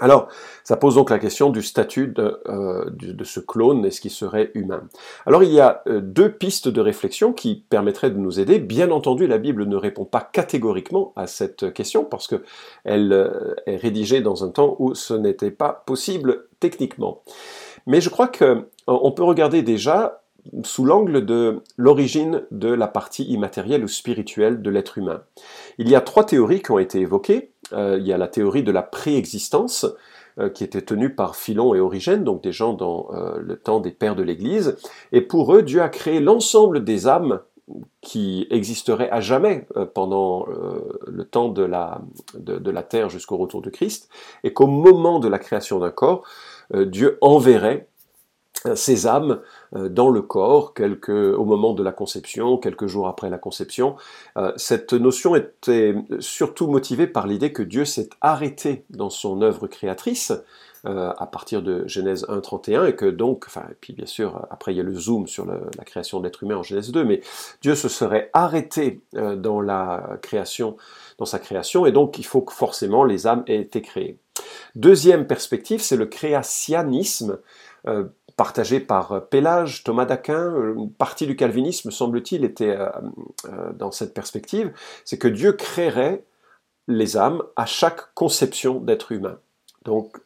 Alors, 0.00 0.28
ça 0.64 0.76
pose 0.76 0.94
donc 0.94 1.10
la 1.10 1.18
question 1.18 1.50
du 1.50 1.62
statut 1.62 2.08
de, 2.08 2.40
euh, 2.48 2.84
ce 3.24 3.40
clone, 3.40 3.84
est-ce 3.84 4.00
qu'il 4.00 4.10
serait 4.10 4.50
humain 4.54 4.82
Alors, 5.26 5.42
il 5.42 5.52
y 5.52 5.60
a 5.60 5.82
euh, 5.88 6.00
deux 6.00 6.30
pistes 6.30 6.68
de 6.68 6.80
réflexion 6.80 7.32
qui 7.32 7.64
permettraient 7.68 8.10
de 8.10 8.18
nous 8.18 8.38
aider. 8.38 8.58
Bien 8.58 8.90
entendu, 8.90 9.26
la 9.26 9.38
Bible 9.38 9.64
ne 9.64 9.76
répond 9.76 10.04
pas 10.04 10.20
catégoriquement 10.20 11.12
à 11.16 11.26
cette 11.26 11.72
question 11.72 12.04
parce 12.04 12.28
qu'elle 12.28 13.12
euh, 13.12 13.54
est 13.66 13.76
rédigée 13.76 14.20
dans 14.20 14.44
un 14.44 14.50
temps 14.50 14.76
où 14.78 14.94
ce 14.94 15.14
n'était 15.14 15.50
pas 15.50 15.82
possible 15.86 16.46
techniquement. 16.60 17.22
Mais 17.86 18.00
je 18.00 18.10
crois 18.10 18.28
qu'on 18.28 19.12
peut 19.12 19.24
regarder 19.24 19.62
déjà 19.62 20.22
sous 20.62 20.84
l'angle 20.84 21.24
de 21.24 21.62
l'origine 21.76 22.42
de 22.50 22.68
la 22.68 22.86
partie 22.86 23.24
immatérielle 23.24 23.84
ou 23.84 23.88
spirituelle 23.88 24.62
de 24.62 24.70
l'être 24.70 24.98
humain. 24.98 25.22
Il 25.78 25.88
y 25.88 25.94
a 25.94 26.00
trois 26.00 26.24
théories 26.24 26.62
qui 26.62 26.70
ont 26.70 26.78
été 26.78 27.00
évoquées. 27.00 27.52
Euh, 27.72 27.98
il 28.00 28.06
y 28.06 28.12
a 28.12 28.18
la 28.18 28.28
théorie 28.28 28.62
de 28.62 28.72
la 28.72 28.82
préexistence, 28.82 29.86
euh, 30.38 30.48
qui 30.48 30.64
était 30.64 30.82
tenue 30.82 31.14
par 31.14 31.36
Philon 31.36 31.74
et 31.74 31.80
Origène, 31.80 32.24
donc 32.24 32.42
des 32.42 32.52
gens 32.52 32.72
dans 32.72 33.08
euh, 33.12 33.38
le 33.40 33.56
temps 33.56 33.80
des 33.80 33.90
pères 33.90 34.16
de 34.16 34.22
l'Église. 34.22 34.76
Et 35.12 35.20
pour 35.20 35.54
eux, 35.54 35.62
Dieu 35.62 35.82
a 35.82 35.88
créé 35.88 36.20
l'ensemble 36.20 36.84
des 36.84 37.06
âmes 37.06 37.40
qui 38.00 38.46
existeraient 38.50 39.10
à 39.10 39.20
jamais 39.20 39.66
pendant 39.94 40.46
le 41.06 41.24
temps 41.24 41.50
de 41.50 41.62
la, 41.62 42.00
de 42.38 42.70
la 42.70 42.82
terre 42.82 43.10
jusqu'au 43.10 43.36
retour 43.36 43.60
de 43.60 43.68
Christ, 43.68 44.08
et 44.42 44.54
qu'au 44.54 44.66
moment 44.66 45.18
de 45.18 45.28
la 45.28 45.38
création 45.38 45.78
d'un 45.78 45.90
corps, 45.90 46.24
Dieu 46.74 47.18
enverrait 47.20 47.86
ces 48.74 49.06
âmes 49.06 49.40
euh, 49.74 49.88
dans 49.88 50.08
le 50.08 50.22
corps 50.22 50.72
au 50.78 51.44
moment 51.44 51.74
de 51.74 51.82
la 51.82 51.92
conception, 51.92 52.56
quelques 52.56 52.86
jours 52.86 53.08
après 53.08 53.30
la 53.30 53.38
conception. 53.38 53.96
Euh, 54.36 54.52
cette 54.56 54.92
notion 54.92 55.36
était 55.36 55.94
surtout 56.20 56.66
motivée 56.66 57.06
par 57.06 57.26
l'idée 57.26 57.52
que 57.52 57.62
Dieu 57.62 57.84
s'est 57.84 58.08
arrêté 58.20 58.84
dans 58.90 59.10
son 59.10 59.42
œuvre 59.42 59.66
créatrice 59.66 60.32
euh, 60.86 61.12
à 61.18 61.26
partir 61.26 61.62
de 61.62 61.86
Genèse 61.86 62.24
1.31 62.28 62.88
et 62.88 62.94
que 62.94 63.06
donc, 63.06 63.44
enfin, 63.46 63.64
puis 63.80 63.92
bien 63.92 64.06
sûr, 64.06 64.46
après 64.50 64.72
il 64.72 64.76
y 64.76 64.80
a 64.80 64.84
le 64.84 64.94
zoom 64.94 65.26
sur 65.26 65.44
la 65.44 65.84
création 65.84 66.20
de 66.20 66.24
l'être 66.24 66.42
humain 66.42 66.56
en 66.56 66.62
Genèse 66.62 66.90
2, 66.92 67.04
mais 67.04 67.20
Dieu 67.62 67.74
se 67.74 67.88
serait 67.88 68.30
arrêté 68.32 69.00
dans 69.12 69.60
la 69.60 70.18
création, 70.22 70.76
dans 71.18 71.24
sa 71.24 71.40
création, 71.40 71.84
et 71.84 71.92
donc 71.92 72.18
il 72.18 72.24
faut 72.24 72.42
que 72.42 72.52
forcément 72.52 73.02
les 73.02 73.26
âmes 73.26 73.42
aient 73.48 73.60
été 73.60 73.82
créées. 73.82 74.18
Deuxième 74.74 75.26
perspective, 75.26 75.80
c'est 75.80 75.96
le 75.96 76.06
créationnisme, 76.06 77.38
partagé 78.38 78.78
par 78.80 79.12
euh, 79.12 79.20
Pélage, 79.20 79.84
Thomas 79.84 80.06
d'Aquin, 80.06 80.54
euh, 80.54 80.74
une 80.74 80.90
partie 80.90 81.26
du 81.26 81.36
calvinisme, 81.36 81.90
semble-t-il, 81.90 82.44
était 82.44 82.74
euh, 82.78 82.88
dans 83.74 83.90
cette 83.90 84.14
perspective, 84.14 84.72
c'est 85.04 85.18
que 85.18 85.28
Dieu 85.28 85.52
créerait 85.52 86.24
les 86.86 87.18
âmes 87.18 87.42
à 87.56 87.66
chaque 87.66 88.14
conception 88.14 88.80
d'être 88.80 89.12
humain. 89.12 89.38
Donc, 89.84 90.16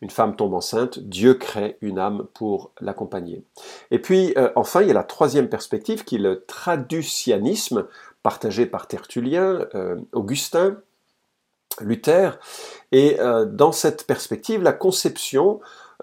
une 0.00 0.10
femme 0.10 0.36
tombe 0.36 0.54
enceinte, 0.54 0.98
Dieu 0.98 1.34
crée 1.34 1.78
une 1.80 1.98
âme 1.98 2.26
pour 2.34 2.72
l'accompagner. 2.80 3.42
Et 3.90 3.98
puis, 3.98 4.34
enfin, 4.54 4.82
il 4.82 4.88
y 4.88 4.90
a 4.90 4.94
la 4.94 5.02
troisième 5.02 5.48
perspective 5.48 6.04
qui 6.04 6.16
est 6.16 6.18
le 6.18 6.44
traducianisme, 6.44 7.86
partagé 8.22 8.66
par 8.66 8.86
Tertullien, 8.86 9.66
Augustin, 10.12 10.76
Luther. 11.80 12.38
Et 12.92 13.16
dans 13.46 13.72
cette 13.72 14.06
perspective, 14.06 14.62
la 14.62 14.72
conception 14.72 15.60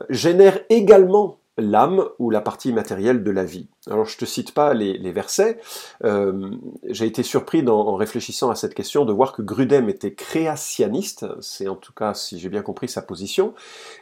génère 0.10 0.60
également 0.70 1.40
l'âme 1.60 2.06
ou 2.20 2.30
la 2.30 2.42
partie 2.42 2.74
matérielle 2.74 3.24
de 3.24 3.32
la 3.32 3.44
vie. 3.44 3.68
Alors 3.88 4.06
je 4.06 4.16
ne 4.16 4.20
te 4.20 4.26
cite 4.26 4.54
pas 4.54 4.74
les, 4.74 5.12
versets, 5.12 5.60
euh, 6.04 6.52
j'ai 6.88 7.06
été 7.06 7.24
surpris 7.24 7.68
en 7.68 7.96
réfléchissant 7.96 8.50
à 8.50 8.56
cette 8.56 8.74
question 8.74 9.06
de 9.06 9.14
voir 9.14 9.34
que 9.34 9.42
Grudem 9.42 9.90
était 9.90 10.14
créationniste, 10.14 11.26
c'est 11.42 11.68
en 11.68 11.76
tout 11.76 11.94
cas 11.94 12.14
si 12.14 12.40
j'ai 12.40 12.50
bien 12.50 12.62
compris 12.62 12.88
sa 12.88 13.02
position, 13.02 13.54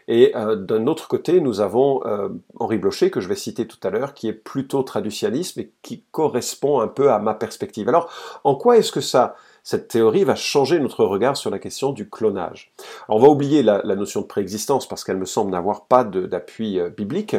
et 0.07 0.35
euh, 0.35 0.55
d'un 0.55 0.87
autre 0.87 1.07
côté 1.07 1.41
nous 1.41 1.61
avons 1.61 2.05
euh, 2.05 2.29
Henri 2.59 2.77
Blocher 2.77 3.11
que 3.11 3.21
je 3.21 3.27
vais 3.27 3.35
citer 3.35 3.67
tout 3.67 3.79
à 3.83 3.89
l'heure 3.89 4.13
qui 4.13 4.27
est 4.27 4.33
plutôt 4.33 4.83
traducialiste 4.83 5.57
et 5.57 5.71
qui 5.81 6.03
correspond 6.11 6.79
un 6.79 6.87
peu 6.87 7.11
à 7.11 7.19
ma 7.19 7.33
perspective. 7.33 7.87
Alors 7.87 8.11
en 8.43 8.55
quoi 8.55 8.77
est-ce 8.77 8.91
que 8.91 9.01
ça 9.01 9.35
cette 9.67 9.89
théorie 9.89 10.23
va 10.23 10.35
changer 10.35 10.79
notre 10.79 11.03
regard 11.03 11.35
sur 11.35 11.49
la 11.49 11.59
question 11.59 11.91
du 11.91 12.09
clonage. 12.09 12.71
on 13.09 13.19
va 13.19 13.27
oublier 13.27 13.63
la, 13.63 13.81
notion 13.97 14.21
de 14.21 14.25
préexistence 14.25 14.87
parce 14.87 15.03
qu'elle 15.03 15.17
me 15.17 15.25
semble 15.25 15.51
n'avoir 15.51 15.87
pas 15.87 16.05
d'appui 16.05 16.79
euh, 16.79 16.89
biblique, 16.89 17.35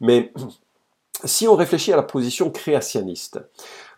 mais 0.00 0.32
si 1.24 1.48
on 1.48 1.56
réfléchit 1.56 1.92
à 1.92 1.96
la 1.96 2.04
position 2.04 2.52
créationniste, 2.52 3.40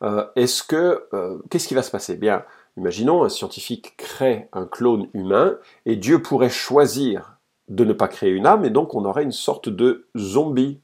euh, 0.01 0.25
est-ce 0.37 0.63
que 0.63 1.07
euh, 1.13 1.37
qu'est-ce 1.51 1.69
qui 1.69 1.75
va 1.75 1.83
se 1.83 1.91
passer? 1.91 2.17
Bien, 2.17 2.45
imaginons 2.79 3.25
un 3.25 3.29
scientifique 3.29 3.95
crée 3.99 4.49
un 4.55 4.65
clone 4.65 5.11
humain 5.13 5.59
et 5.85 5.97
Dieu 5.97 6.23
pourrait 6.23 6.49
choisir 6.49 7.37
de 7.69 7.85
ne 7.85 7.93
pas 7.93 8.09
créer 8.09 8.31
une 8.31 8.47
âme 8.47 8.65
et 8.65 8.71
donc 8.71 8.95
on 8.95 9.05
aurait 9.05 9.25
une 9.25 9.33
sorte 9.33 9.69
de 9.69 10.07
zombie. 10.17 10.81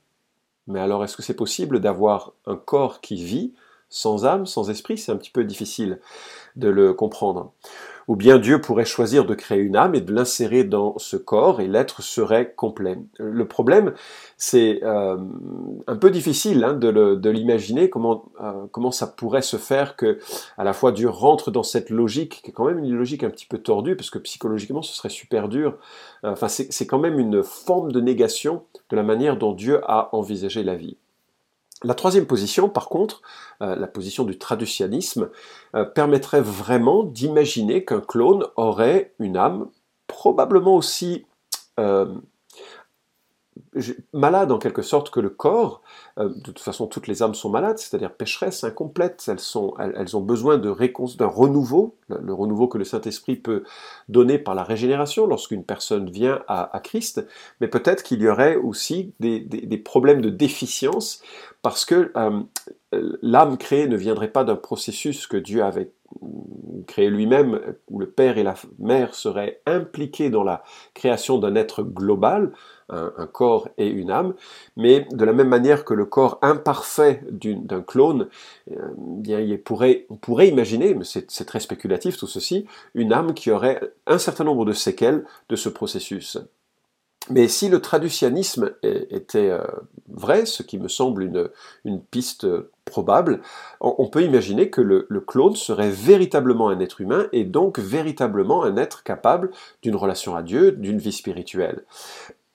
Mais 0.67 0.81
alors 0.81 1.03
est-ce 1.05 1.17
que 1.17 1.23
c'est 1.23 1.33
possible 1.33 1.81
d'avoir 1.81 2.35
un 2.45 2.57
corps 2.57 3.01
qui 3.01 3.17
vit 3.17 3.55
sans 3.93 4.25
âme, 4.25 4.47
sans 4.47 4.71
esprit, 4.71 4.97
c'est 4.97 5.13
un 5.13 5.17
petit 5.17 5.31
peu 5.31 5.45
difficile 5.45 6.01
de 6.57 6.69
le 6.69 6.95
comprendre. 6.95 7.53
Ou 8.09 8.17
bien 8.17 8.39
Dieu 8.39 8.61
pourrait 8.61 8.87
choisir 8.87 9.25
de 9.27 9.35
créer 9.35 9.61
une 9.61 9.77
âme 9.77 9.95
et 9.95 10.01
de 10.01 10.13
l'insérer 10.13 10.65
dans 10.65 10.99
ce 10.99 11.17
corps 11.17 11.61
et 11.61 11.69
l'être 11.69 12.03
serait 12.03 12.53
complet. 12.57 12.99
Le 13.19 13.47
problème, 13.47 13.93
c'est 14.37 14.81
euh, 14.83 15.19
un 15.87 15.97
peu 15.97 16.11
difficile 16.11 16.65
hein, 16.65 16.73
de 16.73 17.31
l'imaginer, 17.31 17.91
comment, 17.91 18.25
euh, 18.41 18.65
comment 18.73 18.91
ça 18.91 19.07
pourrait 19.07 19.43
se 19.43 19.59
faire 19.59 19.95
que 19.95 20.19
à 20.57 20.65
la 20.65 20.73
fois 20.73 20.91
Dieu 20.91 21.09
rentre 21.09 21.51
dans 21.51 21.63
cette 21.63 21.91
logique, 21.91 22.41
qui 22.43 22.51
est 22.51 22.55
quand 22.55 22.65
même 22.65 22.79
une 22.79 22.97
logique 22.97 23.25
un 23.25 23.31
petit 23.31 23.47
peu 23.47 23.59
tordue, 23.59 23.95
parce 23.95 24.11
que 24.11 24.19
psychologiquement 24.19 24.83
ce 24.83 24.95
serait 24.95 25.11
super 25.11 25.49
dur. 25.49 25.77
Enfin, 26.25 26.49
c'est 26.49 26.87
quand 26.87 26.99
même 26.99 27.19
une 27.19 27.43
forme 27.43 27.93
de 27.93 28.01
négation 28.01 28.63
de 28.91 28.97
la 28.97 29.03
manière 29.03 29.37
dont 29.37 29.53
Dieu 29.53 29.81
a 29.85 30.09
envisagé 30.15 30.65
la 30.65 30.77
vie. 30.77 30.97
La 31.85 31.95
troisième 31.95 32.27
position, 32.27 32.69
par 32.69 32.89
contre, 32.89 33.23
euh, 33.63 33.77
la 33.77 33.87
position 33.87 34.25
du 34.25 34.39
traducianisme, 34.39 35.31
euh, 35.75 35.85
permettrait 35.85 36.41
vraiment 36.41 37.03
d'imaginer 37.03 37.85
qu'un 37.85 38.01
clone 38.01 38.47
aurait 38.57 39.15
une 39.19 39.37
âme 39.37 39.69
probablement 40.07 40.77
aussi 40.77 41.25
euh, 41.81 42.15
malade 44.13 44.53
en 44.53 44.59
quelque 44.59 44.83
sorte 44.83 45.11
que 45.11 45.21
le 45.21 45.31
corps. 45.31 45.83
Euh, 46.19 46.29
de 46.29 46.41
toute 46.41 46.59
façon, 46.59 46.87
toutes 46.87 47.07
les 47.07 47.23
âmes 47.23 47.35
sont 47.35 47.51
malades, 47.51 47.79
c'est-à-dire 47.79 48.13
pécheresses, 48.13 48.65
incomplètes. 48.65 49.25
Elles, 49.29 49.41
sont, 49.41 49.75
elles, 49.79 50.17
ont 50.17 50.21
besoin 50.21 50.59
d'un 50.59 50.75
renouveau, 51.27 51.97
le, 52.09 52.33
renouveau 52.33 52.69
que 52.69 52.79
le 52.79 52.85
Saint-Esprit 52.85 53.37
peut 53.37 53.65
donner 54.09 54.39
par 54.39 54.55
la 54.55 54.63
régénération 54.63 55.27
lorsqu'une 55.27 55.65
personne 55.65 56.11
vient 56.11 56.43
à, 56.49 56.81
Christ. 56.83 57.27
Mais 57.61 57.69
peut-être 57.69 58.03
qu'il 58.03 58.21
y 58.21 58.29
aurait 58.29 58.57
aussi 58.57 59.15
des, 59.21 59.83
problèmes 59.85 60.21
de 60.21 60.31
déficience 60.31 61.23
parce 61.63 61.85
que 61.85 62.13
euh, 62.17 62.43
l'âme 63.23 63.57
créée 63.57 63.87
ne 63.87 63.97
viendrait 63.97 64.33
pas 64.33 64.45
d'un 64.45 64.57
processus 64.57 65.27
que 65.27 65.37
Dieu 65.37 65.63
avait 65.63 65.93
créé 66.87 67.09
lui-même, 67.09 67.61
où 67.89 67.99
le 67.99 68.11
père 68.11 68.39
et 68.39 68.43
la 68.43 68.55
mère 68.79 69.15
seraient 69.15 69.61
impliqués 69.67 70.31
dans 70.31 70.45
la 70.45 70.63
création 70.95 71.39
d'un 71.39 71.55
être 71.55 71.83
global, 71.83 72.53
un, 72.93 73.27
corps 73.27 73.69
et 73.79 73.89
une 73.89 74.11
âme, 74.11 74.35
mais 74.77 75.07
de 75.11 75.25
la 75.25 75.33
même 75.33 75.49
manière 75.49 75.85
que 75.85 75.95
le 75.95 76.05
corps 76.05 76.39
imparfait 76.43 77.23
d'un 77.31 77.83
clone, 77.83 78.29
euh, 78.71 78.77
bien, 78.97 79.41
pourrait, 79.65 80.07
on 80.11 80.17
pourrait 80.17 80.49
imaginer, 80.49 80.95
mais 80.95 81.05
c'est 81.05 81.45
très 81.45 81.61
spéculatif 81.61 82.17
tout 82.17 82.27
ceci, 82.27 82.67
une 82.95 83.13
âme 83.13 83.35
qui 83.35 83.51
aurait 83.51 83.81
un 84.07 84.19
certain 84.19 84.45
nombre 84.45 84.65
de 84.65 84.73
séquelles 84.73 85.25
de 85.49 85.57
ce 85.57 85.69
processus. 85.69 86.39
Mais 87.31 87.47
si 87.47 87.69
le 87.69 87.81
traducianisme 87.81 88.73
était 88.83 89.51
euh, 89.51 89.65
vrai, 90.09 90.45
ce 90.45 90.65
qui 90.65 90.79
me 90.79 90.89
semble 90.89 91.23
une, 91.23 91.49
une 91.85 92.03
piste 92.03 92.49
probable, 92.85 93.41
on 93.81 94.09
peut 94.09 94.23
imaginer 94.23 94.71
que 94.71 94.81
le, 94.81 95.07
clone 95.21 95.55
serait 95.55 95.91
véritablement 95.91 96.69
un 96.69 96.81
être 96.81 97.01
humain 97.01 97.29
et 97.33 97.45
donc 97.45 97.79
véritablement 97.79 98.65
un 98.65 98.77
être 98.77 99.05
capable 99.05 99.51
d'une 99.83 99.95
relation 99.95 100.35
à 100.35 100.43
Dieu, 100.43 100.73
d'une 100.73 100.99
vie 100.99 101.13
spirituelle. 101.13 101.85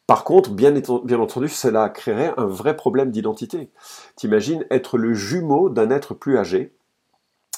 Par 0.07 0.23
contre, 0.23 0.51
bien, 0.51 0.73
entendu, 0.75 1.49
cela 1.49 1.89
créerait 1.89 2.33
un 2.37 2.45
vrai 2.45 2.77
problème 2.77 3.11
d'identité. 3.11 3.69
T'imagines 4.15 4.65
être 4.71 4.97
le 4.97 5.13
jumeau 5.13 5.69
d'un 5.69 5.91
être 5.91 6.13
plus 6.13 6.37
âgé 6.37 6.73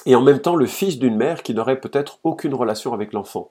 et 0.04 0.16
en 0.16 0.22
même 0.22 0.40
temps 0.40 0.56
le 0.56 0.66
fils 0.66 0.98
d'une 0.98 1.16
mère 1.16 1.44
qui 1.44 1.54
n'aurait 1.54 1.80
peut-être 1.80 2.18
aucune 2.24 2.54
relation 2.54 2.92
avec 2.92 3.12
l'enfant. 3.12 3.50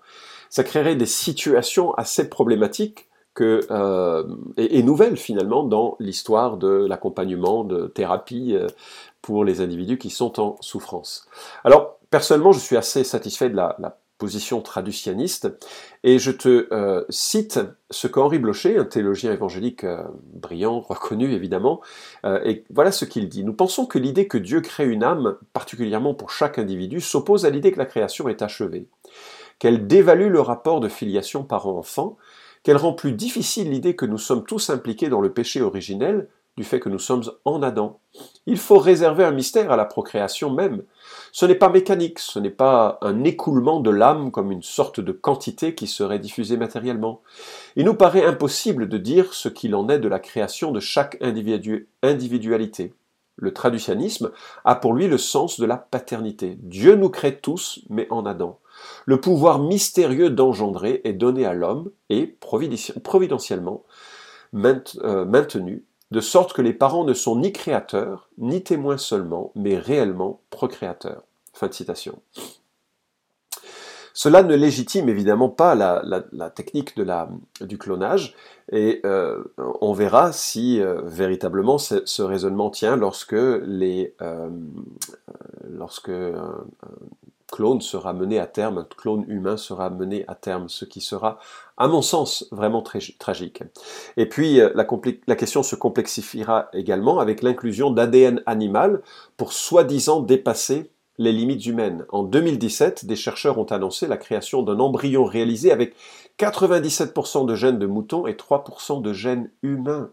Ça 0.49 0.65
créerait 0.65 0.97
des 0.97 1.05
situations 1.05 1.93
assez 1.93 2.29
problématiques 2.29 3.07
que, 3.35 3.61
euh, 3.71 4.23
et, 4.57 4.83
nouvelles 4.83 5.15
finalement 5.15 5.63
dans 5.63 5.95
l'histoire 5.99 6.57
de 6.57 6.85
l'accompagnement 6.85 7.63
de 7.63 7.87
thérapie 7.87 8.53
euh, 8.53 8.67
pour 9.21 9.45
les 9.45 9.61
individus 9.61 9.97
qui 9.97 10.09
sont 10.09 10.41
en 10.41 10.57
souffrance. 10.59 11.25
Alors, 11.63 11.99
personnellement, 12.09 12.51
je 12.51 12.59
suis 12.59 12.75
assez 12.75 13.05
satisfait 13.05 13.49
de 13.49 13.55
la, 13.55 13.77
position 14.19 14.61
traducianiste, 14.61 15.57
et 16.03 16.19
je 16.19 16.29
te 16.29 16.67
euh, 16.71 17.03
cite 17.09 17.59
ce 17.89 18.05
qu'Henri 18.05 18.37
Blocher, 18.37 18.77
un 18.77 18.85
théologien 18.85 19.31
évangélique 19.33 19.85
euh, 19.85 20.03
brillant, 20.33 20.81
reconnu 20.81 21.33
évidemment, 21.33 21.81
euh, 22.25 22.39
et 22.43 22.65
voilà 22.69 22.91
ce 22.91 23.05
qu'il 23.05 23.27
dit. 23.29 23.43
Nous 23.43 23.53
pensons 23.53 23.87
que 23.87 23.97
l'idée 23.97 24.27
que 24.27 24.37
Dieu 24.37 24.61
crée 24.61 24.85
une 24.85 25.03
âme, 25.03 25.37
particulièrement 25.53 26.13
pour 26.13 26.29
chaque 26.29 26.59
individu, 26.59 27.01
s'oppose 27.01 27.45
à 27.45 27.49
l'idée 27.49 27.71
que 27.71 27.79
la 27.79 27.85
création 27.87 28.29
est 28.29 28.43
achevée, 28.43 28.87
qu'elle 29.57 29.87
dévalue 29.87 30.29
le 30.29 30.41
rapport 30.41 30.81
de 30.81 30.89
filiation 30.89 31.43
parent-enfant, 31.43 32.17
qu'elle 32.61 32.77
rend 32.77 32.93
plus 32.93 33.13
difficile 33.13 33.71
l'idée 33.71 33.95
que 33.95 34.05
nous 34.05 34.17
sommes 34.17 34.43
tous 34.43 34.69
impliqués 34.69 35.09
dans 35.09 35.21
le 35.21 35.31
péché 35.33 35.61
originel, 35.61 36.27
du 36.57 36.65
fait 36.65 36.81
que 36.81 36.89
nous 36.89 36.99
sommes 36.99 37.23
en 37.45 37.63
Adam. 37.63 38.01
Il 38.45 38.57
faut 38.57 38.79
réserver 38.79 39.23
un 39.23 39.31
mystère 39.31 39.71
à 39.71 39.77
la 39.77 39.85
procréation 39.85 40.51
même. 40.51 40.83
Ce 41.31 41.45
n'est 41.45 41.55
pas 41.55 41.69
mécanique, 41.69 42.19
ce 42.19 42.39
n'est 42.39 42.49
pas 42.49 42.97
un 43.01 43.23
écoulement 43.23 43.79
de 43.79 43.89
l'âme 43.89 44.31
comme 44.31 44.51
une 44.51 44.63
sorte 44.63 44.99
de 44.99 45.11
quantité 45.11 45.75
qui 45.75 45.87
serait 45.87 46.19
diffusée 46.19 46.57
matériellement. 46.57 47.21
Il 47.75 47.85
nous 47.85 47.93
paraît 47.93 48.25
impossible 48.25 48.89
de 48.89 48.97
dire 48.97 49.33
ce 49.33 49.49
qu'il 49.49 49.75
en 49.75 49.89
est 49.89 49.99
de 49.99 50.07
la 50.07 50.19
création 50.19 50.71
de 50.71 50.79
chaque 50.79 51.17
individualité. 51.21 52.93
Le 53.35 53.53
traducianisme 53.53 54.31
a 54.65 54.75
pour 54.75 54.93
lui 54.93 55.07
le 55.07 55.17
sens 55.17 55.59
de 55.59 55.65
la 55.65 55.77
paternité. 55.77 56.57
Dieu 56.61 56.95
nous 56.95 57.09
crée 57.09 57.37
tous, 57.37 57.79
mais 57.89 58.07
en 58.09 58.25
Adam. 58.25 58.59
Le 59.05 59.21
pouvoir 59.21 59.59
mystérieux 59.59 60.29
d'engendrer 60.29 61.01
est 61.03 61.13
donné 61.13 61.45
à 61.45 61.53
l'homme 61.53 61.91
et, 62.09 62.27
providentiellement, 62.27 63.83
euh, 64.55 65.25
maintenu 65.25 65.85
de 66.11 66.21
sorte 66.21 66.53
que 66.53 66.61
les 66.61 66.73
parents 66.73 67.03
ne 67.03 67.13
sont 67.13 67.35
ni 67.35 67.51
créateurs, 67.53 68.29
ni 68.37 68.63
témoins 68.63 68.97
seulement, 68.97 69.51
mais 69.55 69.77
réellement 69.77 70.41
procréateurs. 70.49 71.23
Fin 71.53 71.67
de 71.67 71.73
citation. 71.73 72.21
Cela 74.13 74.43
ne 74.43 74.55
légitime 74.55 75.07
évidemment 75.07 75.49
pas 75.49 75.75
la, 75.75 76.49
technique 76.49 76.99
du 77.61 77.77
clonage, 77.77 78.35
et 78.71 78.99
euh, 79.05 79.43
on 79.81 79.93
verra 79.93 80.33
si 80.33 80.81
euh, 80.81 81.01
véritablement 81.03 81.77
ce, 81.77 82.21
raisonnement 82.21 82.69
tient 82.69 82.95
lorsque, 82.97 83.31
les, 83.31 84.15
euh, 84.21 84.49
lorsque 85.69 86.11
clone 87.51 87.81
sera 87.81 88.13
mené 88.13 88.39
à 88.39 88.47
terme, 88.47 88.85
clone 88.97 89.25
humain 89.27 89.57
sera 89.57 89.89
mené 89.89 90.23
à 90.27 90.35
terme, 90.35 90.69
ce 90.69 90.85
qui 90.85 91.01
sera, 91.01 91.39
à 91.77 91.87
mon 91.87 92.01
sens, 92.01 92.47
vraiment 92.51 92.81
tragique. 92.81 93.63
Et 94.17 94.27
puis, 94.27 94.59
euh, 94.61 94.71
la, 94.75 94.87
la 95.27 95.35
question 95.35 95.63
se 95.63 95.75
complexifiera 95.75 96.69
également 96.73 97.19
avec 97.19 97.41
l'inclusion 97.41 97.91
d'ADN 97.91 98.41
animal 98.45 99.01
pour 99.37 99.53
soi-disant 99.53 100.21
dépasser 100.21 100.91
les 101.17 101.33
limites 101.33 101.65
humaines. 101.65 102.05
En 102.09 102.23
2017, 102.23 103.05
des 103.05 103.15
chercheurs 103.17 103.59
ont 103.59 103.65
annoncé 103.65 104.07
la 104.07 104.17
création 104.17 104.63
d'un 104.63 104.79
embryon 104.79 105.25
réalisé 105.25 105.71
avec 105.71 105.93
97% 106.39 107.45
de 107.45 107.55
gènes 107.55 107.77
de 107.77 107.85
moutons 107.85 108.25
et 108.25 108.33
3% 108.33 109.01
de 109.01 109.13
gènes 109.13 109.51
humains. 109.61 110.11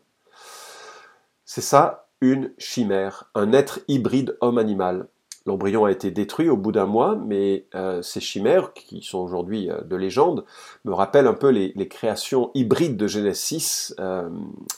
C'est 1.44 1.60
ça, 1.60 2.08
une 2.20 2.52
chimère, 2.58 3.30
un 3.36 3.52
être 3.52 3.80
hybride 3.86 4.36
homme-animal. 4.40 5.06
L'embryon 5.46 5.84
a 5.84 5.92
été 5.92 6.10
détruit 6.10 6.48
au 6.48 6.56
bout 6.56 6.72
d'un 6.72 6.86
mois, 6.86 7.14
mais 7.14 7.66
euh, 7.74 8.02
ces 8.02 8.20
chimères, 8.20 8.72
qui 8.72 9.00
sont 9.02 9.18
aujourd'hui 9.18 9.70
euh, 9.70 9.80
de 9.82 9.94
légende, 9.94 10.44
me 10.84 10.92
rappellent 10.92 11.28
un 11.28 11.34
peu 11.34 11.50
les, 11.50 11.88
créations 11.88 12.50
hybrides 12.54 12.96
de 12.96 13.06
Genesis. 13.06 13.94
Euh, 14.00 14.28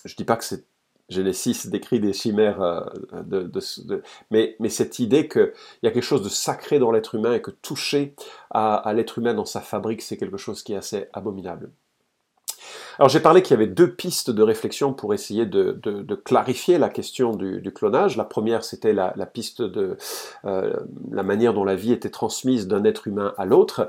je 0.04 0.12
ne 0.12 0.16
dis 0.16 0.25
pas 0.25 0.37
que 0.37 0.44
c'est 0.44 0.64
Genesis 1.08 1.68
décrit 1.68 2.00
des 2.00 2.12
chimères, 2.12 2.92
de, 3.25 3.50
mais, 4.30 4.56
cette 4.68 4.98
idée 4.98 5.26
qu'il 5.26 5.54
y 5.82 5.87
a 5.87 5.90
quelque 5.90 6.02
chose 6.02 6.22
de 6.22 6.28
sacré 6.28 6.78
dans 6.78 6.92
l'être 6.92 7.14
humain 7.14 7.32
et 7.32 7.40
que 7.40 7.50
toucher 7.50 8.14
à 8.50 8.92
l'être 8.94 9.16
humain 9.18 9.32
dans 9.32 9.46
sa 9.46 9.62
fabrique, 9.62 10.02
c'est 10.02 10.18
quelque 10.18 10.37
chose 10.37 10.62
qui 10.62 10.75
est 10.75 10.76
assez 10.76 11.06
abominable. 11.14 11.70
Alors 12.99 13.09
j'ai 13.09 13.21
parlé 13.21 13.43
qu'il 13.43 13.52
y 13.52 13.55
avait 13.55 13.69
deux 13.69 13.93
pistes 13.93 14.31
de 14.31 14.43
réflexion 14.43 14.93
pour 14.93 15.14
essayer 15.14 15.47
de, 15.47 15.81
clarifier 16.25 16.78
la 16.78 16.88
question 16.88 17.31
du, 17.31 17.73
clonage. 17.73 18.17
La 18.17 18.25
première, 18.25 18.64
c'était 18.64 18.93
la, 18.93 19.12
piste 19.26 19.62
de 19.62 19.97
euh, 20.45 20.73
la 21.12 21.23
manière 21.23 21.55
dont 21.55 21.64
la 21.64 21.76
vie 21.76 21.93
était 21.93 22.11
transmise 22.11 22.67
d'un 22.67 22.85
être 22.85 23.07
humain 23.07 23.35
à 23.38 23.45
l'autre. 23.45 23.88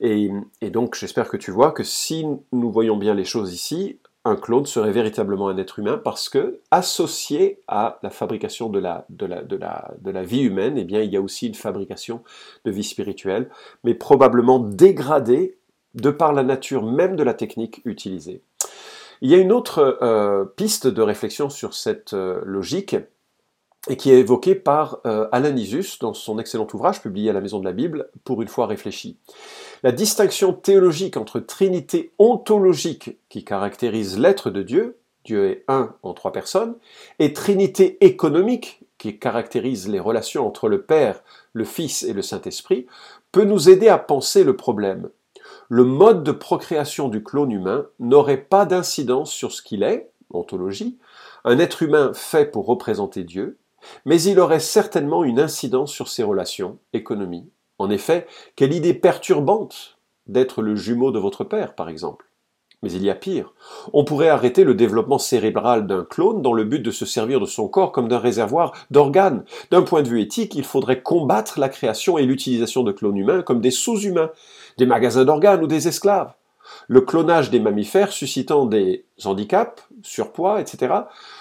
Et, 0.00 0.30
donc 0.70 0.94
j'espère 0.94 1.28
que 1.28 1.36
tu 1.36 1.50
vois 1.50 1.72
que 1.72 1.82
si 1.82 2.24
nous 2.52 2.70
voyons 2.70 2.96
bien 2.96 3.14
les 3.14 3.24
choses 3.24 3.52
ici, 3.52 3.98
un 4.24 4.36
clone 4.36 4.66
serait 4.66 4.90
véritablement 4.90 5.48
un 5.48 5.58
être 5.58 5.78
humain 5.78 6.00
parce 6.02 6.28
que 6.28 6.60
associé 6.70 7.60
à 7.68 7.98
la 8.02 8.10
fabrication 8.10 8.70
de 8.70 8.78
la, 8.78 9.06
de 9.10 9.26
la, 9.26 10.22
vie 10.22 10.42
humaine, 10.42 10.78
eh 10.78 10.84
bien 10.84 11.02
il 11.02 11.12
y 11.12 11.16
a 11.16 11.20
aussi 11.20 11.46
une 11.46 11.54
fabrication 11.54 12.22
de 12.64 12.70
vie 12.70 12.84
spirituelle, 12.84 13.50
mais 13.84 13.94
probablement 13.94 14.58
dégradée 14.58 15.58
de 15.96 16.10
par 16.10 16.32
la 16.32 16.42
nature 16.42 16.84
même 16.84 17.16
de 17.16 17.22
la 17.22 17.34
technique 17.34 17.80
utilisée. 17.84 18.42
Il 19.22 19.30
y 19.30 19.34
a 19.34 19.38
une 19.38 19.52
autre 19.52 19.98
euh, 20.02 20.44
piste 20.44 20.86
de 20.86 21.02
réflexion 21.02 21.48
sur 21.48 21.74
cette 21.74 22.12
euh, 22.12 22.40
logique 22.44 22.96
et 23.88 23.96
qui 23.96 24.10
est 24.10 24.18
évoquée 24.18 24.54
par 24.54 24.98
euh, 25.06 25.28
Alain 25.32 25.56
Isus 25.56 25.98
dans 26.00 26.12
son 26.12 26.38
excellent 26.38 26.66
ouvrage 26.74 27.00
publié 27.00 27.30
à 27.30 27.32
la 27.32 27.40
Maison 27.40 27.60
de 27.60 27.64
la 27.64 27.72
Bible, 27.72 28.10
Pour 28.24 28.42
une 28.42 28.48
fois 28.48 28.66
réfléchi. 28.66 29.16
La 29.82 29.92
distinction 29.92 30.52
théologique 30.52 31.16
entre 31.16 31.40
trinité 31.40 32.12
ontologique 32.18 33.18
qui 33.28 33.44
caractérise 33.44 34.18
l'être 34.18 34.50
de 34.50 34.62
Dieu, 34.62 34.98
Dieu 35.24 35.50
est 35.50 35.64
un 35.68 35.94
en 36.02 36.14
trois 36.14 36.32
personnes, 36.32 36.76
et 37.18 37.32
trinité 37.32 37.96
économique 38.04 38.80
qui 38.98 39.18
caractérise 39.18 39.88
les 39.88 40.00
relations 40.00 40.46
entre 40.46 40.68
le 40.68 40.82
Père, 40.82 41.22
le 41.52 41.64
Fils 41.64 42.02
et 42.02 42.12
le 42.12 42.22
Saint-Esprit, 42.22 42.86
peut 43.32 43.44
nous 43.44 43.68
aider 43.68 43.88
à 43.88 43.98
penser 43.98 44.44
le 44.44 44.56
problème 44.56 45.08
le 45.68 45.84
mode 45.84 46.22
de 46.22 46.32
procréation 46.32 47.08
du 47.08 47.22
clone 47.22 47.50
humain 47.50 47.86
n'aurait 47.98 48.42
pas 48.42 48.66
d'incidence 48.66 49.32
sur 49.32 49.52
ce 49.52 49.62
qu'il 49.62 49.82
est, 49.82 50.10
ontologie, 50.32 50.98
un 51.44 51.58
être 51.58 51.82
humain 51.82 52.12
fait 52.14 52.50
pour 52.50 52.66
représenter 52.66 53.24
Dieu, 53.24 53.58
mais 54.04 54.20
il 54.22 54.40
aurait 54.40 54.60
certainement 54.60 55.24
une 55.24 55.40
incidence 55.40 55.92
sur 55.92 56.08
ses 56.08 56.22
relations, 56.22 56.78
économie. 56.92 57.48
En 57.78 57.90
effet, 57.90 58.26
quelle 58.56 58.74
idée 58.74 58.94
perturbante 58.94 59.98
d'être 60.26 60.62
le 60.62 60.74
jumeau 60.74 61.12
de 61.12 61.18
votre 61.18 61.44
père, 61.44 61.74
par 61.74 61.88
exemple. 61.88 62.26
Mais 62.82 62.92
il 62.92 63.02
y 63.02 63.10
a 63.10 63.14
pire. 63.14 63.54
On 63.92 64.04
pourrait 64.04 64.28
arrêter 64.28 64.62
le 64.62 64.74
développement 64.74 65.18
cérébral 65.18 65.86
d'un 65.86 66.04
clone 66.04 66.42
dans 66.42 66.52
le 66.52 66.64
but 66.64 66.80
de 66.80 66.90
se 66.90 67.06
servir 67.06 67.40
de 67.40 67.46
son 67.46 67.68
corps 67.68 67.90
comme 67.90 68.08
d'un 68.08 68.18
réservoir 68.18 68.72
d'organes. 68.90 69.44
D'un 69.70 69.82
point 69.82 70.02
de 70.02 70.08
vue 70.08 70.20
éthique, 70.20 70.54
il 70.54 70.64
faudrait 70.64 71.00
combattre 71.00 71.58
la 71.58 71.70
création 71.70 72.18
et 72.18 72.26
l'utilisation 72.26 72.82
de 72.82 72.92
clones 72.92 73.16
humains 73.16 73.42
comme 73.42 73.60
des 73.60 73.70
sous-humains, 73.70 74.30
des 74.78 74.86
magasins 74.86 75.24
d'organes 75.24 75.62
ou 75.62 75.66
des 75.66 75.88
esclaves. 75.88 76.32
Le 76.88 77.00
clonage 77.00 77.50
des 77.50 77.60
mammifères 77.60 78.12
suscitant 78.12 78.66
des 78.66 79.04
handicaps, 79.24 79.82
surpoids, 80.02 80.60
etc., 80.60 80.94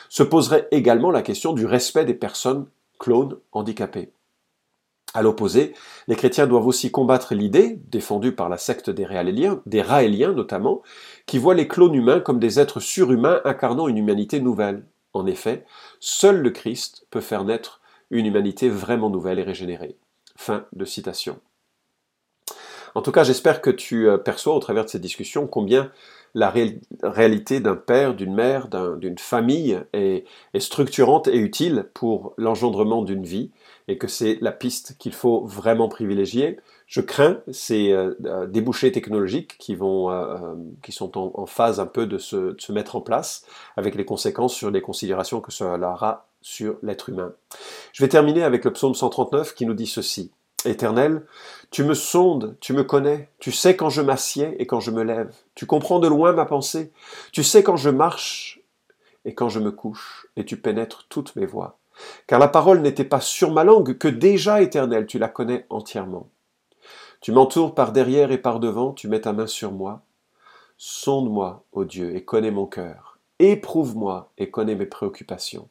se 0.09 0.23
poserait 0.23 0.67
également 0.71 1.11
la 1.11 1.21
question 1.21 1.53
du 1.53 1.65
respect 1.65 2.05
des 2.05 2.13
personnes 2.13 2.67
clones 2.99 3.37
handicapées. 3.51 4.11
À 5.13 5.21
l'opposé, 5.21 5.73
les 6.07 6.15
chrétiens 6.15 6.45
doivent 6.45 6.67
aussi 6.67 6.91
combattre 6.91 7.35
l'idée, 7.35 7.79
défendue 7.89 8.33
par 8.33 8.49
la 8.49 8.57
secte 8.57 8.89
des 8.89 9.05
Raéliens, 9.05 10.33
notamment, 10.33 10.81
qui 11.25 11.37
voient 11.37 11.55
les 11.55 11.69
clones 11.69 11.95
humains 11.95 12.19
comme 12.19 12.39
des 12.39 12.59
êtres 12.59 12.81
surhumains 12.81 13.39
incarnant 13.45 13.87
une 13.87 13.97
humanité 13.97 14.41
nouvelle. 14.41 14.83
En 15.13 15.25
effet, 15.25 15.65
seul 16.01 16.41
le 16.41 16.49
Christ 16.49 17.07
peut 17.11 17.21
faire 17.21 17.45
naître 17.45 17.79
une 18.09 18.25
humanité 18.25 18.67
vraiment 18.67 19.09
nouvelle 19.09 19.39
et 19.39 19.43
régénérée. 19.43 19.95
Fin 20.35 20.65
de 20.73 20.83
citation. 20.83 21.39
En 22.95 23.01
tout 23.01 23.11
cas, 23.11 23.25
j'espère 23.25 23.59
que 23.59 23.69
tu 23.69 24.07
euh, 24.07 24.17
perçois 24.17 24.55
au 24.55 24.59
travers 24.59 24.85
de 24.85 24.89
cette 24.89 25.01
discussion 25.01 25.47
combien 25.47 25.91
la 26.33 26.53
réalité 27.03 27.61
d'un 27.61 27.75
père, 27.75 28.13
d'une 28.13 28.33
mère, 28.33 28.67
d'une 28.67 29.17
famille 29.17 29.79
est, 29.93 30.25
structurante 30.59 31.29
et 31.29 31.37
utile 31.37 31.87
pour 31.93 32.33
l'engendrement 32.37 33.03
d'une 33.03 33.23
vie 33.23 33.51
et 33.87 33.97
que 33.97 34.09
c'est 34.09 34.37
la 34.41 34.51
piste 34.51 34.97
qu'il 34.97 35.13
faut 35.13 35.45
vraiment 35.45 35.87
privilégier. 35.87 36.57
Je 36.87 36.99
crains 36.99 37.39
ces 37.51 37.93
euh, 37.93 38.15
euh, 38.25 38.47
débouchés 38.47 38.91
technologiques 38.91 39.57
qui, 39.59 39.75
vont, 39.75 40.09
qui 40.83 40.91
sont 40.91 41.17
en, 41.17 41.45
phase 41.45 41.79
un 41.79 41.85
peu 41.85 42.05
de 42.05 42.15
de 42.15 42.19
se, 42.59 42.71
mettre 42.71 42.95
en 42.95 43.01
place 43.01 43.45
avec 43.77 43.95
les 43.95 44.05
conséquences 44.05 44.53
sur 44.53 44.71
les 44.71 44.81
considérations 44.81 45.39
que 45.41 45.51
cela 45.51 45.91
aura 45.91 46.27
sur 46.41 46.77
l'être 46.81 47.09
humain. 47.09 47.33
Je 47.93 48.03
vais 48.03 48.09
terminer 48.09 48.43
avec 48.43 48.65
le 48.65 48.73
psaume 48.73 48.93
139 48.93 49.53
qui 49.53 49.65
nous 49.65 49.73
dit 49.73 49.87
ceci. 49.87 50.31
Éternel, 50.65 51.25
tu 51.71 51.83
me 51.83 51.93
sondes, 51.93 52.57
tu 52.59 52.73
me 52.73 52.83
connais, 52.83 53.29
tu 53.39 53.51
sais 53.51 53.75
quand 53.75 53.89
je 53.89 54.01
m'assieds 54.01 54.55
et 54.59 54.67
quand 54.67 54.79
je 54.79 54.91
me 54.91 55.03
lève, 55.03 55.33
tu 55.55 55.65
comprends 55.65 55.99
de 55.99 56.07
loin 56.07 56.33
ma 56.33 56.45
pensée, 56.45 56.91
tu 57.31 57.43
sais 57.43 57.63
quand 57.63 57.77
je 57.77 57.89
marche 57.89 58.61
et 59.25 59.33
quand 59.33 59.49
je 59.49 59.59
me 59.59 59.71
couche, 59.71 60.27
et 60.35 60.45
tu 60.45 60.57
pénètres 60.57 61.05
toutes 61.09 61.35
mes 61.35 61.45
voies. 61.45 61.77
Car 62.27 62.39
la 62.39 62.47
parole 62.47 62.81
n'était 62.81 63.03
pas 63.03 63.21
sur 63.21 63.51
ma 63.51 63.63
langue, 63.63 63.97
que 63.97 64.07
déjà, 64.07 64.61
Éternel, 64.61 65.07
tu 65.07 65.17
la 65.17 65.27
connais 65.27 65.65
entièrement. 65.69 66.29
Tu 67.21 67.31
m'entoures 67.31 67.73
par 67.73 67.91
derrière 67.91 68.31
et 68.31 68.37
par 68.37 68.59
devant, 68.59 68.93
tu 68.93 69.07
mets 69.07 69.21
ta 69.21 69.33
main 69.33 69.47
sur 69.47 69.71
moi. 69.71 70.03
Sonde-moi, 70.77 71.63
ô 71.71 71.85
Dieu, 71.85 72.15
et 72.15 72.23
connais 72.23 72.51
mon 72.51 72.67
cœur. 72.67 73.17
Éprouve-moi 73.39 74.31
et 74.37 74.51
connais 74.51 74.75
mes 74.75 74.85
préoccupations. 74.85 75.69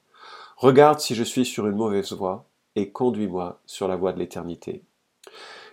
Regarde 0.56 1.00
si 1.00 1.14
je 1.14 1.22
suis 1.22 1.44
sur 1.44 1.66
une 1.66 1.76
mauvaise 1.76 2.12
voie 2.12 2.46
et 2.76 2.90
conduis-moi 2.90 3.60
sur 3.66 3.88
la 3.88 3.96
voie 3.96 4.12
de 4.12 4.18
l'éternité. 4.18 4.82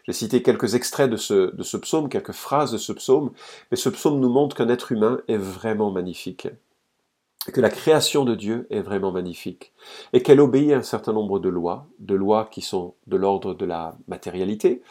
J'ai 0.05 0.13
cité 0.13 0.41
quelques 0.41 0.75
extraits 0.75 1.09
de 1.09 1.17
ce, 1.17 1.77
psaume, 1.77 2.09
quelques 2.09 2.31
phrases 2.31 2.71
de 2.71 2.77
ce 2.77 2.91
psaume, 2.91 3.31
mais 3.69 3.77
ce 3.77 3.89
psaume 3.89 4.19
nous 4.19 4.29
montre 4.29 4.55
qu'un 4.55 4.69
être 4.69 4.91
humain 4.91 5.21
est 5.27 5.37
vraiment 5.37 5.91
magnifique, 5.91 6.47
que 7.53 7.61
la 7.61 7.69
création 7.69 8.25
de 8.25 8.35
Dieu 8.35 8.67
est 8.69 8.81
vraiment 8.81 9.11
magnifique, 9.11 9.73
et 10.13 10.23
qu'elle 10.23 10.41
obéit 10.41 10.71
à 10.71 10.77
un 10.77 10.83
certain 10.83 11.13
nombre 11.13 11.39
de 11.39 11.49
lois, 11.49 11.87
de 11.99 12.15
lois 12.15 12.49
qui 12.51 12.61
sont 12.61 12.95
de 13.07 13.17
l'ordre 13.17 13.53
de 13.53 13.65
la 13.65 13.95
matérialité, 14.07 14.81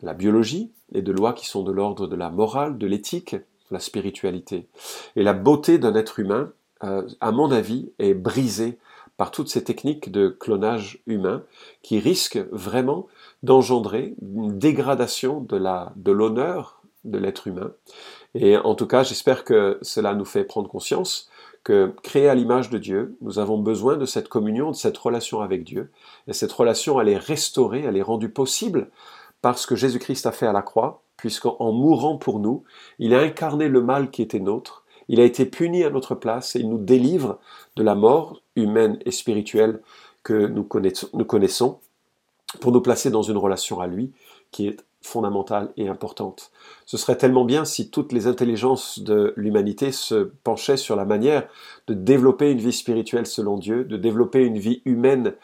de 0.00 0.06
la 0.06 0.14
biologie, 0.14 0.72
et 0.92 1.02
de 1.02 1.12
lois 1.12 1.32
qui 1.32 1.46
sont 1.46 1.62
de 1.62 1.72
l'ordre 1.72 2.06
de 2.06 2.16
la 2.16 2.30
morale, 2.30 2.78
de 2.78 2.86
l'éthique, 2.86 3.34
de 3.34 3.74
la 3.74 3.80
spiritualité. 3.80 4.68
Et 5.16 5.22
la 5.22 5.32
beauté 5.32 5.78
d'un 5.78 5.94
être 5.94 6.18
humain, 6.20 6.52
euh, 6.84 7.08
à 7.20 7.32
mon 7.32 7.50
avis, 7.50 7.90
est 7.98 8.14
brisée 8.14 8.78
par 9.16 9.30
toutes 9.30 9.48
ces 9.48 9.64
techniques 9.64 10.10
de 10.12 10.28
clonage 10.28 11.02
humain 11.06 11.42
qui 11.82 11.98
risquent 11.98 12.44
vraiment 12.50 13.06
d'engendrer 13.42 14.14
une 14.20 14.58
dégradation 14.58 15.40
de 15.40 16.10
l'honneur 16.10 16.82
de 17.04 17.18
l'être 17.18 17.46
humain. 17.46 17.72
Et 18.34 18.56
en 18.56 18.74
tout 18.74 18.86
cas, 18.86 19.02
j'espère 19.02 19.44
que 19.44 19.78
cela 19.82 20.14
nous 20.14 20.24
fait 20.24 20.44
prendre 20.44 20.68
conscience 20.68 21.30
que 21.64 21.92
créé 22.02 22.28
à 22.28 22.34
l'image 22.34 22.70
de 22.70 22.78
Dieu, 22.78 23.16
nous 23.22 23.40
avons 23.40 23.58
besoin 23.58 23.96
de 23.96 24.06
cette 24.06 24.28
communion, 24.28 24.70
de 24.70 24.76
cette 24.76 24.96
relation 24.96 25.40
avec 25.40 25.64
Dieu. 25.64 25.90
Et 26.28 26.32
cette 26.32 26.52
relation, 26.52 27.00
elle 27.00 27.08
est 27.08 27.16
restaurée, 27.16 27.82
elle 27.82 27.96
est 27.96 28.02
rendue 28.02 28.28
possible 28.28 28.88
par 29.42 29.58
ce 29.58 29.66
que 29.66 29.74
Jésus-Christ 29.74 30.26
a 30.26 30.32
fait 30.32 30.46
à 30.46 30.52
la 30.52 30.62
croix, 30.62 31.02
puisqu'en 31.16 31.72
mourant 31.72 32.18
pour 32.18 32.38
nous, 32.38 32.62
il 33.00 33.14
a 33.14 33.20
incarné 33.20 33.68
le 33.68 33.80
mal 33.80 34.10
qui 34.10 34.22
était 34.22 34.38
nôtre, 34.38 34.84
il 35.08 35.20
a 35.20 35.24
été 35.24 35.46
puni 35.46 35.84
à 35.84 35.90
notre 35.90 36.14
place 36.14 36.56
et 36.56 36.60
il 36.60 36.68
nous 36.68 36.78
délivre 36.78 37.38
de 37.76 37.82
la 37.82 37.94
mort 37.94 38.40
humaine 38.56 38.98
et 39.04 39.10
spirituelle 39.10 39.80
que 40.22 40.46
nous 40.46 40.64
connaissons, 40.64 41.78
pour 42.60 42.72
nous 42.72 42.80
placer 42.80 43.10
dans 43.10 43.22
une 43.22 43.36
relation 43.36 43.80
à 43.80 43.86
lui 43.86 44.12
qui 44.50 44.68
est 44.68 44.76
fondamentale 45.02 45.72
et 45.76 45.88
importante. 45.88 46.50
Ce 46.84 46.96
serait 46.96 47.16
tellement 47.16 47.44
bien 47.44 47.64
si 47.64 47.90
toutes 47.90 48.12
les 48.12 48.26
intelligences 48.26 48.98
de 48.98 49.32
l'humanité 49.36 49.92
se 49.92 50.32
penchaient 50.42 50.76
sur 50.76 50.96
la 50.96 51.04
manière 51.04 51.48
de 51.86 51.94
développer 51.94 52.50
une 52.50 52.58
vie 52.58 52.72
spirituelle 52.72 53.26
selon 53.26 53.56
Dieu, 53.56 53.84
de 53.84 53.96
développer 53.96 54.44
une 54.44 54.58
vie 54.58 54.82
humaine 54.84 55.34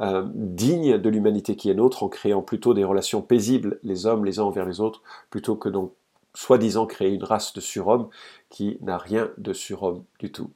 euh, 0.00 0.24
digne 0.34 0.98
de 0.98 1.08
l'humanité 1.08 1.54
qui 1.54 1.70
est 1.70 1.74
nôtre, 1.74 2.02
en 2.02 2.08
créant 2.08 2.42
plutôt 2.42 2.74
des 2.74 2.84
relations 2.84 3.22
paisibles 3.22 3.78
les 3.84 4.06
hommes 4.06 4.24
les 4.24 4.38
uns 4.38 4.44
envers 4.44 4.66
les 4.66 4.80
autres, 4.80 5.02
plutôt 5.30 5.54
que 5.54 5.68
donc 5.68 5.92
soi-disant 6.34 6.86
créer 6.86 7.14
une 7.14 7.24
race 7.24 7.52
de 7.52 7.60
surhommes 7.60 8.08
qui 8.48 8.78
n'a 8.80 8.98
rien 8.98 9.30
de 9.38 9.52
surhomme 9.52 10.04
du 10.18 10.32
tout. 10.32 10.50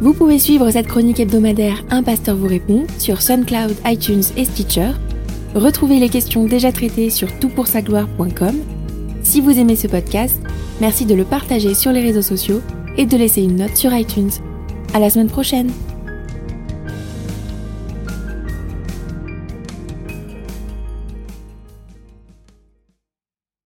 Vous 0.00 0.14
pouvez 0.14 0.40
suivre 0.40 0.68
cette 0.70 0.88
chronique 0.88 1.20
hebdomadaire 1.20 1.84
Un 1.90 2.02
pasteur 2.02 2.34
vous 2.36 2.48
répond 2.48 2.86
sur 2.98 3.22
SoundCloud, 3.22 3.76
iTunes 3.86 4.24
et 4.36 4.44
Stitcher. 4.44 4.90
Retrouvez 5.54 6.00
les 6.00 6.08
questions 6.08 6.44
déjà 6.44 6.72
traitées 6.72 7.08
sur 7.08 7.28
toutpoursagloire.com. 7.38 8.56
Si 9.22 9.40
vous 9.40 9.56
aimez 9.56 9.76
ce 9.76 9.86
podcast, 9.86 10.42
merci 10.80 11.06
de 11.06 11.14
le 11.14 11.24
partager 11.24 11.74
sur 11.74 11.92
les 11.92 12.00
réseaux 12.00 12.22
sociaux 12.22 12.60
et 12.96 13.06
de 13.06 13.16
laisser 13.16 13.42
une 13.42 13.56
note 13.56 13.76
sur 13.76 13.94
iTunes. 13.94 14.32
À 14.92 14.98
la 14.98 15.08
semaine 15.08 15.30
prochaine! 15.30 15.70